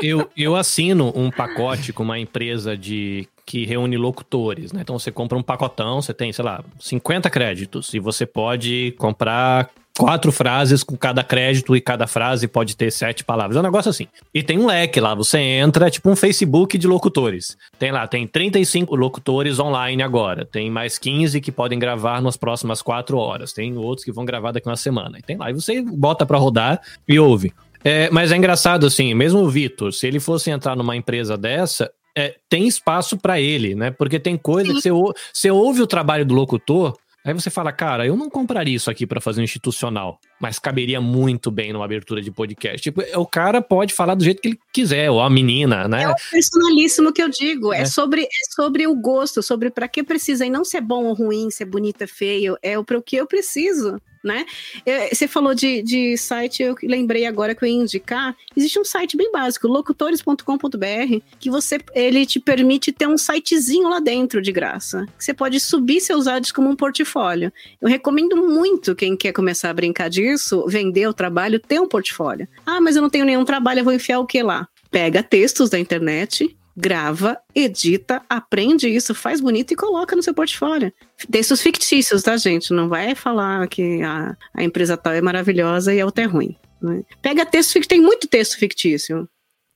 [0.02, 4.80] Eu, eu assino um pacote com uma empresa de que reúne locutores, né?
[4.80, 9.70] Então você compra um pacotão, você tem, sei lá, 50 créditos e você pode comprar
[10.00, 13.58] quatro frases com cada crédito e cada frase pode ter sete palavras.
[13.58, 14.08] É um negócio assim.
[14.34, 17.58] E tem um leque lá, você entra, é tipo um Facebook de locutores.
[17.78, 20.46] Tem lá, tem 35 locutores online agora.
[20.46, 23.52] Tem mais 15 que podem gravar nas próximas quatro horas.
[23.52, 25.20] Tem outros que vão gravar daqui uma semana.
[25.20, 27.52] E tem lá, e você bota para rodar e ouve.
[27.84, 31.92] É, mas é engraçado assim, mesmo o Vitor, se ele fosse entrar numa empresa dessa,
[32.16, 33.92] é, tem espaço para ele, né?
[33.92, 34.90] Porque tem coisa que você,
[35.34, 39.06] você ouve o trabalho do locutor, Aí você fala, cara, eu não compraria isso aqui
[39.06, 40.20] para fazer um institucional.
[40.42, 42.82] Mas caberia muito bem numa abertura de podcast.
[42.82, 46.04] Tipo, o cara pode falar do jeito que ele quiser, ou a menina, né?
[46.04, 47.72] É o personalíssimo que eu digo.
[47.72, 47.86] É, É.
[47.86, 50.46] sobre, é sobre o gosto, sobre para que precisa.
[50.46, 52.58] E não se é bom ou ruim, se é bonito ou feio.
[52.62, 54.02] É o para o que eu preciso.
[54.24, 54.46] Né?
[54.86, 58.36] É, Você falou de, de site, eu lembrei agora que eu ia indicar.
[58.56, 64.00] Existe um site bem básico, locutores.com.br, que você ele te permite ter um sitezinho lá
[64.00, 65.08] dentro de graça.
[65.18, 67.52] que Você pode subir seus áudios como um portfólio.
[67.82, 70.31] Eu recomendo muito quem quer começar a brincar disso,
[70.68, 72.48] vender o trabalho, ter um portfólio.
[72.66, 74.68] Ah, mas eu não tenho nenhum trabalho, eu vou enfiar o que lá?
[74.90, 80.92] Pega textos da internet, grava, edita, aprende isso, faz bonito e coloca no seu portfólio.
[81.30, 82.74] Textos fictícios, tá, gente?
[82.74, 86.56] Não vai falar que a, a empresa tal é maravilhosa e a outra é ruim.
[86.82, 87.04] né?
[87.22, 89.28] Pega texto tem muito texto fictício.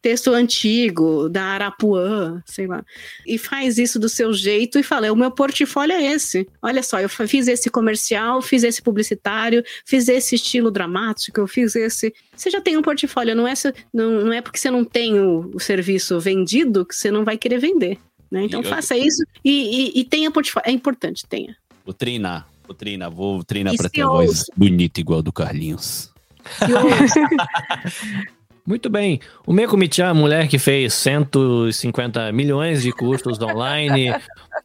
[0.05, 2.85] Texto antigo, da Arapuã, sei lá.
[3.25, 6.47] E faz isso do seu jeito e fala: o meu portfólio é esse.
[6.61, 11.75] Olha só, eu fiz esse comercial, fiz esse publicitário, fiz esse estilo dramático, eu fiz
[11.75, 12.13] esse.
[12.35, 15.19] Você já tem um portfólio, não é, se- não, não é porque você não tem
[15.19, 17.97] o, o serviço vendido que você não vai querer vender.
[18.29, 18.43] Né?
[18.43, 20.69] Então E eu- faça isso e, e, e tenha portfólio.
[20.69, 21.57] É importante, tenha.
[21.83, 24.45] Vou treinar, vou treinar, vou treinar pra se ter a voz ouça.
[24.55, 26.11] bonita igual a do Carlinhos.
[28.65, 29.19] Muito bem.
[29.45, 34.11] O Meiko Michan, mulher que fez 150 milhões de cursos online.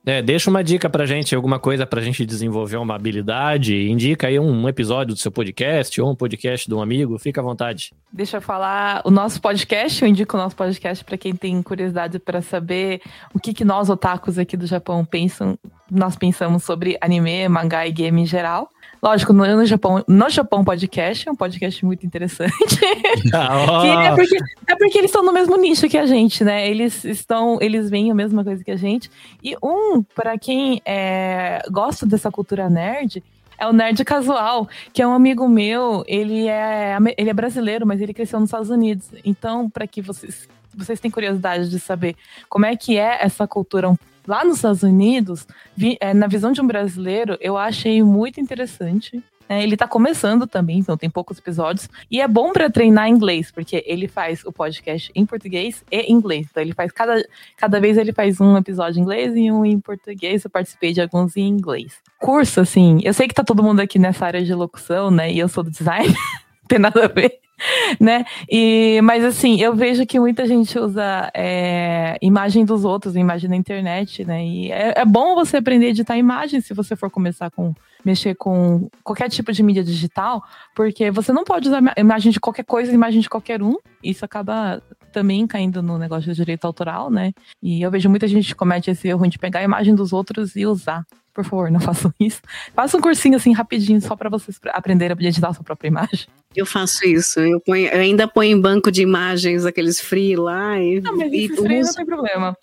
[0.07, 3.91] É, deixa uma dica pra gente, alguma coisa pra gente desenvolver uma habilidade.
[3.91, 7.19] Indica aí um episódio do seu podcast ou um podcast de um amigo.
[7.19, 7.93] Fica à vontade.
[8.11, 10.03] Deixa eu falar o nosso podcast.
[10.03, 13.03] Eu indico o nosso podcast para quem tem curiosidade para saber
[13.35, 15.59] o que, que nós, otakus aqui do Japão, pensam.
[15.91, 18.71] Nós pensamos sobre anime, mangá e game em geral.
[19.03, 22.51] Lógico, no, no Japão, no Japão Podcast é um podcast muito interessante.
[23.33, 24.37] Ah, é, porque,
[24.67, 26.69] é porque eles estão no mesmo nicho que a gente, né?
[26.69, 29.11] Eles estão, eles veem a mesma coisa que a gente.
[29.43, 33.23] E um, para quem é, gosta dessa cultura nerd,
[33.59, 38.01] é o Nerd Casual, que é um amigo meu, ele é, ele é brasileiro, mas
[38.01, 39.09] ele cresceu nos Estados Unidos.
[39.25, 42.17] Então, para que vocês, vocês têm curiosidade de saber
[42.49, 43.89] como é que é essa cultura
[44.27, 45.47] lá nos Estados Unidos,
[45.77, 49.23] vi- é, na visão de um brasileiro, eu achei muito interessante.
[49.49, 51.89] É, ele tá começando também, então tem poucos episódios.
[52.09, 56.47] E é bom para treinar inglês, porque ele faz o podcast em português e inglês.
[56.49, 57.21] Então ele faz cada,
[57.57, 60.45] cada vez ele faz um episódio em inglês e um em português.
[60.45, 61.95] Eu participei de alguns em inglês.
[62.21, 65.33] Curso, assim, eu sei que tá todo mundo aqui nessa área de locução, né?
[65.33, 66.15] E eu sou do design,
[66.69, 67.41] tem nada a ver.
[68.01, 68.25] Né?
[68.49, 73.57] E, mas assim, eu vejo que muita gente usa é, imagem dos outros, imagem na
[73.57, 74.45] internet, né?
[74.45, 78.35] E é, é bom você aprender a editar imagem se você for começar com mexer
[78.35, 80.43] com qualquer tipo de mídia digital,
[80.75, 83.77] porque você não pode usar ima- imagem de qualquer coisa, imagem de qualquer um.
[84.03, 84.83] Isso acaba
[85.13, 87.33] também caindo no negócio de direito autoral, né?
[87.63, 90.65] E eu vejo muita gente comete esse erro de pegar a imagem dos outros e
[90.65, 91.05] usar.
[91.43, 92.41] Por favor, não façam isso.
[92.75, 96.27] Faça um cursinho assim rapidinho, só para vocês aprenderem a editar a sua própria imagem.
[96.55, 97.39] Eu faço isso.
[97.41, 101.33] Eu, ponho, eu ainda ponho em banco de imagens aqueles free lá e, Não, mas
[101.33, 101.95] e isso aí não uso.
[101.95, 102.57] tem problema.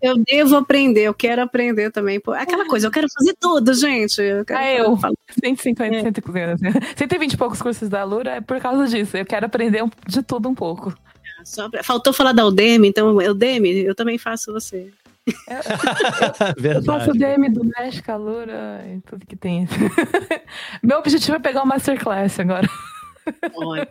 [0.00, 2.20] eu devo aprender, eu quero aprender também.
[2.36, 4.20] Aquela coisa, eu quero fazer tudo, gente.
[4.22, 4.96] Eu quero Ah, eu.
[4.96, 6.56] falar- 150, 150,
[6.96, 9.16] 120 e poucos cursos da Lura é por causa disso.
[9.16, 10.94] Eu quero aprender de tudo um pouco.
[11.44, 14.90] só pra- Faltou falar da Udemy, então, Udemy, eu também faço você.
[16.66, 17.18] Eu faço o Verdade.
[17.18, 19.66] DM do México, a Lura e tudo que tem.
[20.82, 22.68] Meu objetivo é pegar o Masterclass agora.
[23.54, 23.88] Olha,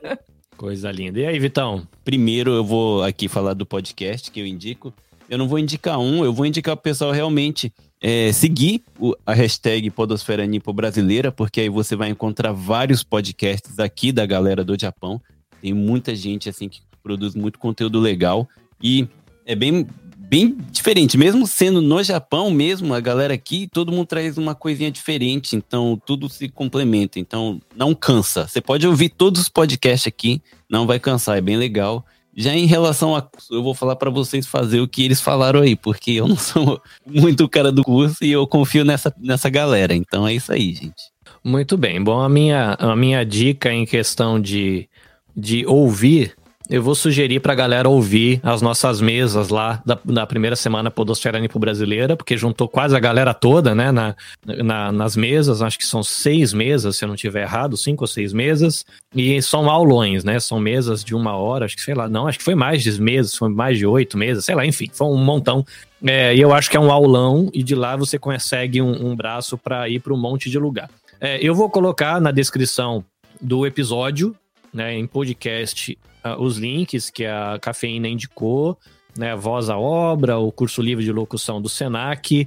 [0.55, 1.19] Coisa linda.
[1.19, 1.85] E aí, Vitão?
[2.05, 4.93] Primeiro eu vou aqui falar do podcast que eu indico.
[5.29, 9.33] Eu não vou indicar um, eu vou indicar o pessoal realmente é, seguir o- a
[9.33, 14.79] hashtag Podosfera Nipo Brasileira, porque aí você vai encontrar vários podcasts aqui da galera do
[14.79, 15.19] Japão.
[15.61, 18.47] Tem muita gente assim que produz muito conteúdo legal
[18.81, 19.07] e
[19.45, 19.85] é bem,
[20.29, 21.17] bem diferente.
[21.17, 25.99] Mesmo sendo no Japão mesmo, a galera aqui, todo mundo traz uma coisinha diferente, então
[26.05, 27.19] tudo se complementa.
[27.19, 28.47] Então não cansa.
[28.47, 32.05] Você pode ouvir todos os podcasts aqui, não vai cansar, é bem legal.
[32.37, 35.75] Já em relação a eu vou falar pra vocês fazer o que eles falaram aí,
[35.75, 39.95] porque eu não sou muito o cara do curso e eu confio nessa, nessa galera.
[39.95, 41.15] Então é isso aí, gente.
[41.43, 42.03] Muito bem.
[42.03, 44.89] Bom, a minha, a minha dica em questão de,
[45.35, 46.35] de ouvir,
[46.69, 51.39] eu vou sugerir pra galera ouvir as nossas mesas lá da, da primeira semana Podosfera
[51.39, 55.85] Nipo Brasileira, porque juntou quase a galera toda, né, na, na- nas mesas, acho que
[55.85, 58.85] são seis mesas, se eu não tiver errado, cinco ou seis mesas,
[59.15, 62.37] e são aulões, né, são mesas de uma hora, acho que sei lá, não, acho
[62.39, 65.17] que foi mais de meses, foi mais de oito mesas, sei lá, enfim, foi um
[65.17, 65.65] montão.
[66.03, 69.15] É, e eu acho que é um aulão, e de lá você consegue um, um
[69.15, 70.89] braço para ir para um monte de lugar.
[71.21, 73.03] É, eu vou colocar na descrição
[73.39, 74.35] do episódio,
[74.75, 78.77] né, em podcast, ah, os links que a Cafeína indicou,
[79.17, 82.45] né, Voz à Obra, o curso livre de locução do Senac,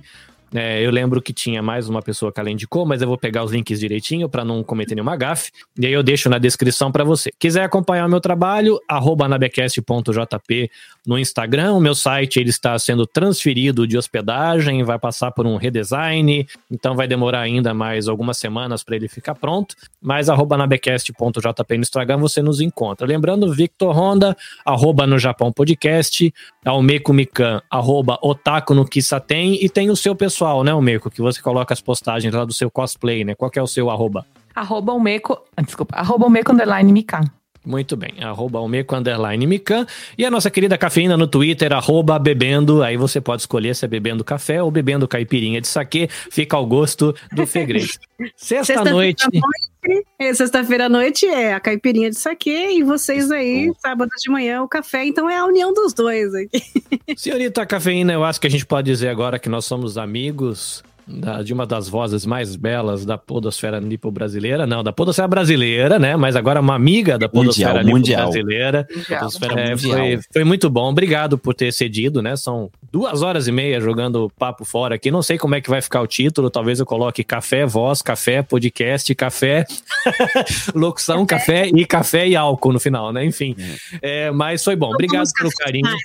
[0.55, 3.45] É, eu lembro que tinha mais uma pessoa que ela indicou, mas eu vou pegar
[3.45, 5.51] os links direitinho para não cometer nenhuma gafe.
[5.79, 7.31] E aí eu deixo na descrição para você.
[7.39, 10.71] Quiser acompanhar o meu trabalho, anabecast.jp
[11.07, 11.75] no Instagram.
[11.75, 16.95] O meu site ele está sendo transferido de hospedagem, vai passar por um redesign, então
[16.95, 19.75] vai demorar ainda mais algumas semanas para ele ficar pronto.
[20.01, 23.07] Mas anabecast.jp no Instagram você nos encontra.
[23.07, 26.33] Lembrando, Victor Honda, arroba no Japão Podcast,
[26.65, 31.41] Almeco Mikan, arroba Otaku no Kisaten, e tem o seu pessoal, né, Almeco, que você
[31.41, 33.35] coloca as postagens lá do seu cosplay, né?
[33.35, 34.27] Qual é o seu arroba?
[34.55, 37.23] Arroba Almeco, ah, desculpa, arroba Almeco underline Mikan.
[37.69, 39.87] Muito bem, arroba Almeco Underline Mikan.
[40.17, 42.83] E a nossa querida cafeína no Twitter, arroba bebendo.
[42.83, 46.09] Aí você pode escolher se é bebendo café ou bebendo caipirinha de saquê.
[46.09, 47.89] Fica ao gosto do Fegredo.
[48.37, 49.23] Sexta-noite.
[50.19, 54.63] É, sexta-feira à noite é a caipirinha de saquê e vocês aí, sábado de manhã,
[54.63, 55.05] o café.
[55.05, 56.63] Então é a união dos dois aqui.
[57.17, 61.43] Senhorita Cafeína, eu acho que a gente pode dizer agora que nós somos amigos da,
[61.43, 66.37] de uma das vozes mais belas da podosfera nipo-brasileira, não, da podosfera brasileira, né, mas
[66.37, 68.87] agora uma amiga da podosfera nipo-brasileira.
[69.57, 73.81] É, foi, foi muito bom, obrigado por ter cedido, né, são duas horas e meia
[73.81, 76.87] jogando papo fora aqui, não sei como é que vai ficar o título, talvez eu
[76.87, 79.65] coloque café, voz, café, podcast, café,
[80.75, 81.65] locução, café.
[81.65, 81.71] café.
[81.75, 83.57] e café e álcool no final, né, enfim,
[84.03, 84.27] é.
[84.27, 85.85] É, mas foi bom, obrigado pelo carinho.
[85.85, 86.03] Mais,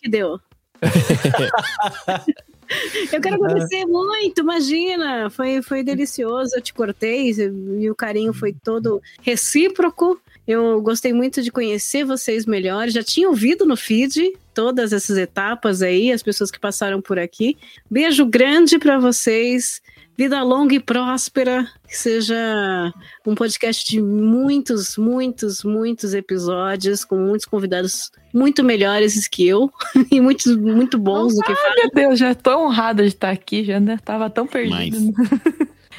[0.00, 0.40] que deu.
[3.12, 8.52] Eu quero agradecer muito, imagina, foi, foi delicioso, eu te cortei e o carinho foi
[8.52, 10.20] todo recíproco.
[10.46, 15.82] Eu gostei muito de conhecer vocês melhor, já tinha ouvido no feed todas essas etapas
[15.82, 17.58] aí, as pessoas que passaram por aqui.
[17.90, 19.82] Beijo grande para vocês.
[20.16, 22.90] Vida longa e próspera, que seja
[23.26, 29.70] um podcast de muitos, muitos, muitos episódios, com muitos convidados muito melhores que eu
[30.10, 33.62] e muitos muito bons do que ah, Meu Deus, já estou honrada de estar aqui,
[33.62, 34.96] já estava tão perdida.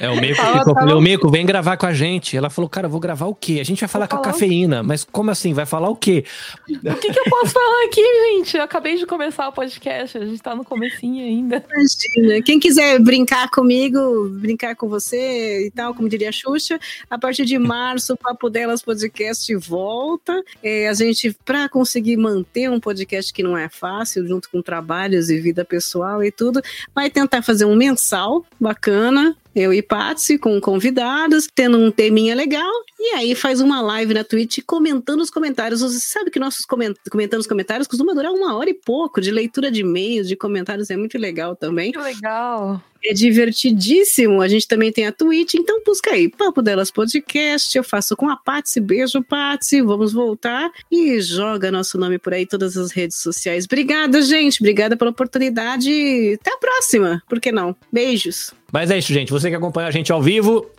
[0.00, 0.94] É, o Meiko ficou, tava...
[0.94, 2.36] o Meiko, vem gravar com a gente.
[2.36, 3.58] Ela falou, cara, eu vou gravar o quê?
[3.60, 5.52] A gente vai falar vou com falar a cafeína, mas como assim?
[5.52, 6.24] Vai falar o quê?
[6.68, 8.56] O que, que eu posso falar aqui, gente?
[8.56, 11.64] Eu acabei de começar o podcast, a gente tá no comecinho ainda.
[11.68, 12.42] Imagina.
[12.42, 16.78] Quem quiser brincar comigo, brincar com você e tal, como diria a Xuxa,
[17.10, 20.42] a partir de março o Papo Delas Podcast volta.
[20.62, 25.30] É, a gente, para conseguir manter um podcast que não é fácil, junto com trabalhos
[25.30, 26.60] e vida pessoal e tudo,
[26.94, 32.70] vai tentar fazer um mensal bacana, eu e Patsy, com convidados, tendo um teminha legal,
[32.98, 35.80] e aí faz uma live na Twitch comentando os comentários.
[35.80, 39.30] Você sabe que nossos coment comentando os comentários costuma durar uma hora e pouco de
[39.30, 41.92] leitura de e-mails, de comentários, é muito legal também.
[41.92, 42.82] Que legal!
[43.04, 44.40] É divertidíssimo.
[44.40, 47.76] A gente também tem a Twitch, então busca aí, Papo Delas Podcast.
[47.76, 48.80] Eu faço com a Patsy.
[48.80, 49.80] Beijo, Patsy.
[49.82, 53.64] Vamos voltar e joga nosso nome por aí, todas as redes sociais.
[53.64, 54.60] Obrigada, gente.
[54.60, 56.38] Obrigada pela oportunidade.
[56.40, 57.22] Até a próxima.
[57.28, 57.74] Por que não?
[57.92, 58.52] Beijos.
[58.72, 59.30] Mas é isso, gente.
[59.30, 60.70] Você que acompanha a gente ao vivo,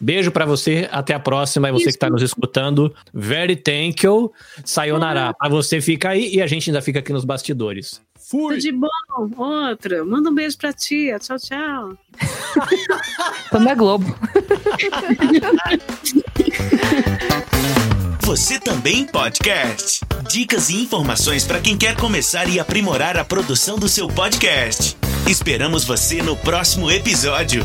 [0.00, 1.68] Beijo para você, até a próxima.
[1.68, 1.92] E você Isso.
[1.92, 4.32] que tá nos escutando, very thank you.
[4.64, 5.34] Sayonara.
[5.38, 5.48] Ah.
[5.48, 8.00] você fica aí e a gente ainda fica aqui nos bastidores.
[8.30, 8.54] Fui.
[8.54, 8.88] Tudo de bom.
[9.36, 10.06] Outro.
[10.06, 11.18] Manda um beijo pra tia.
[11.18, 11.98] Tchau, tchau.
[13.50, 14.16] Quando é Globo.
[18.20, 20.02] Você também podcast.
[20.30, 24.96] Dicas e informações para quem quer começar e aprimorar a produção do seu podcast.
[25.28, 27.64] Esperamos você no próximo episódio.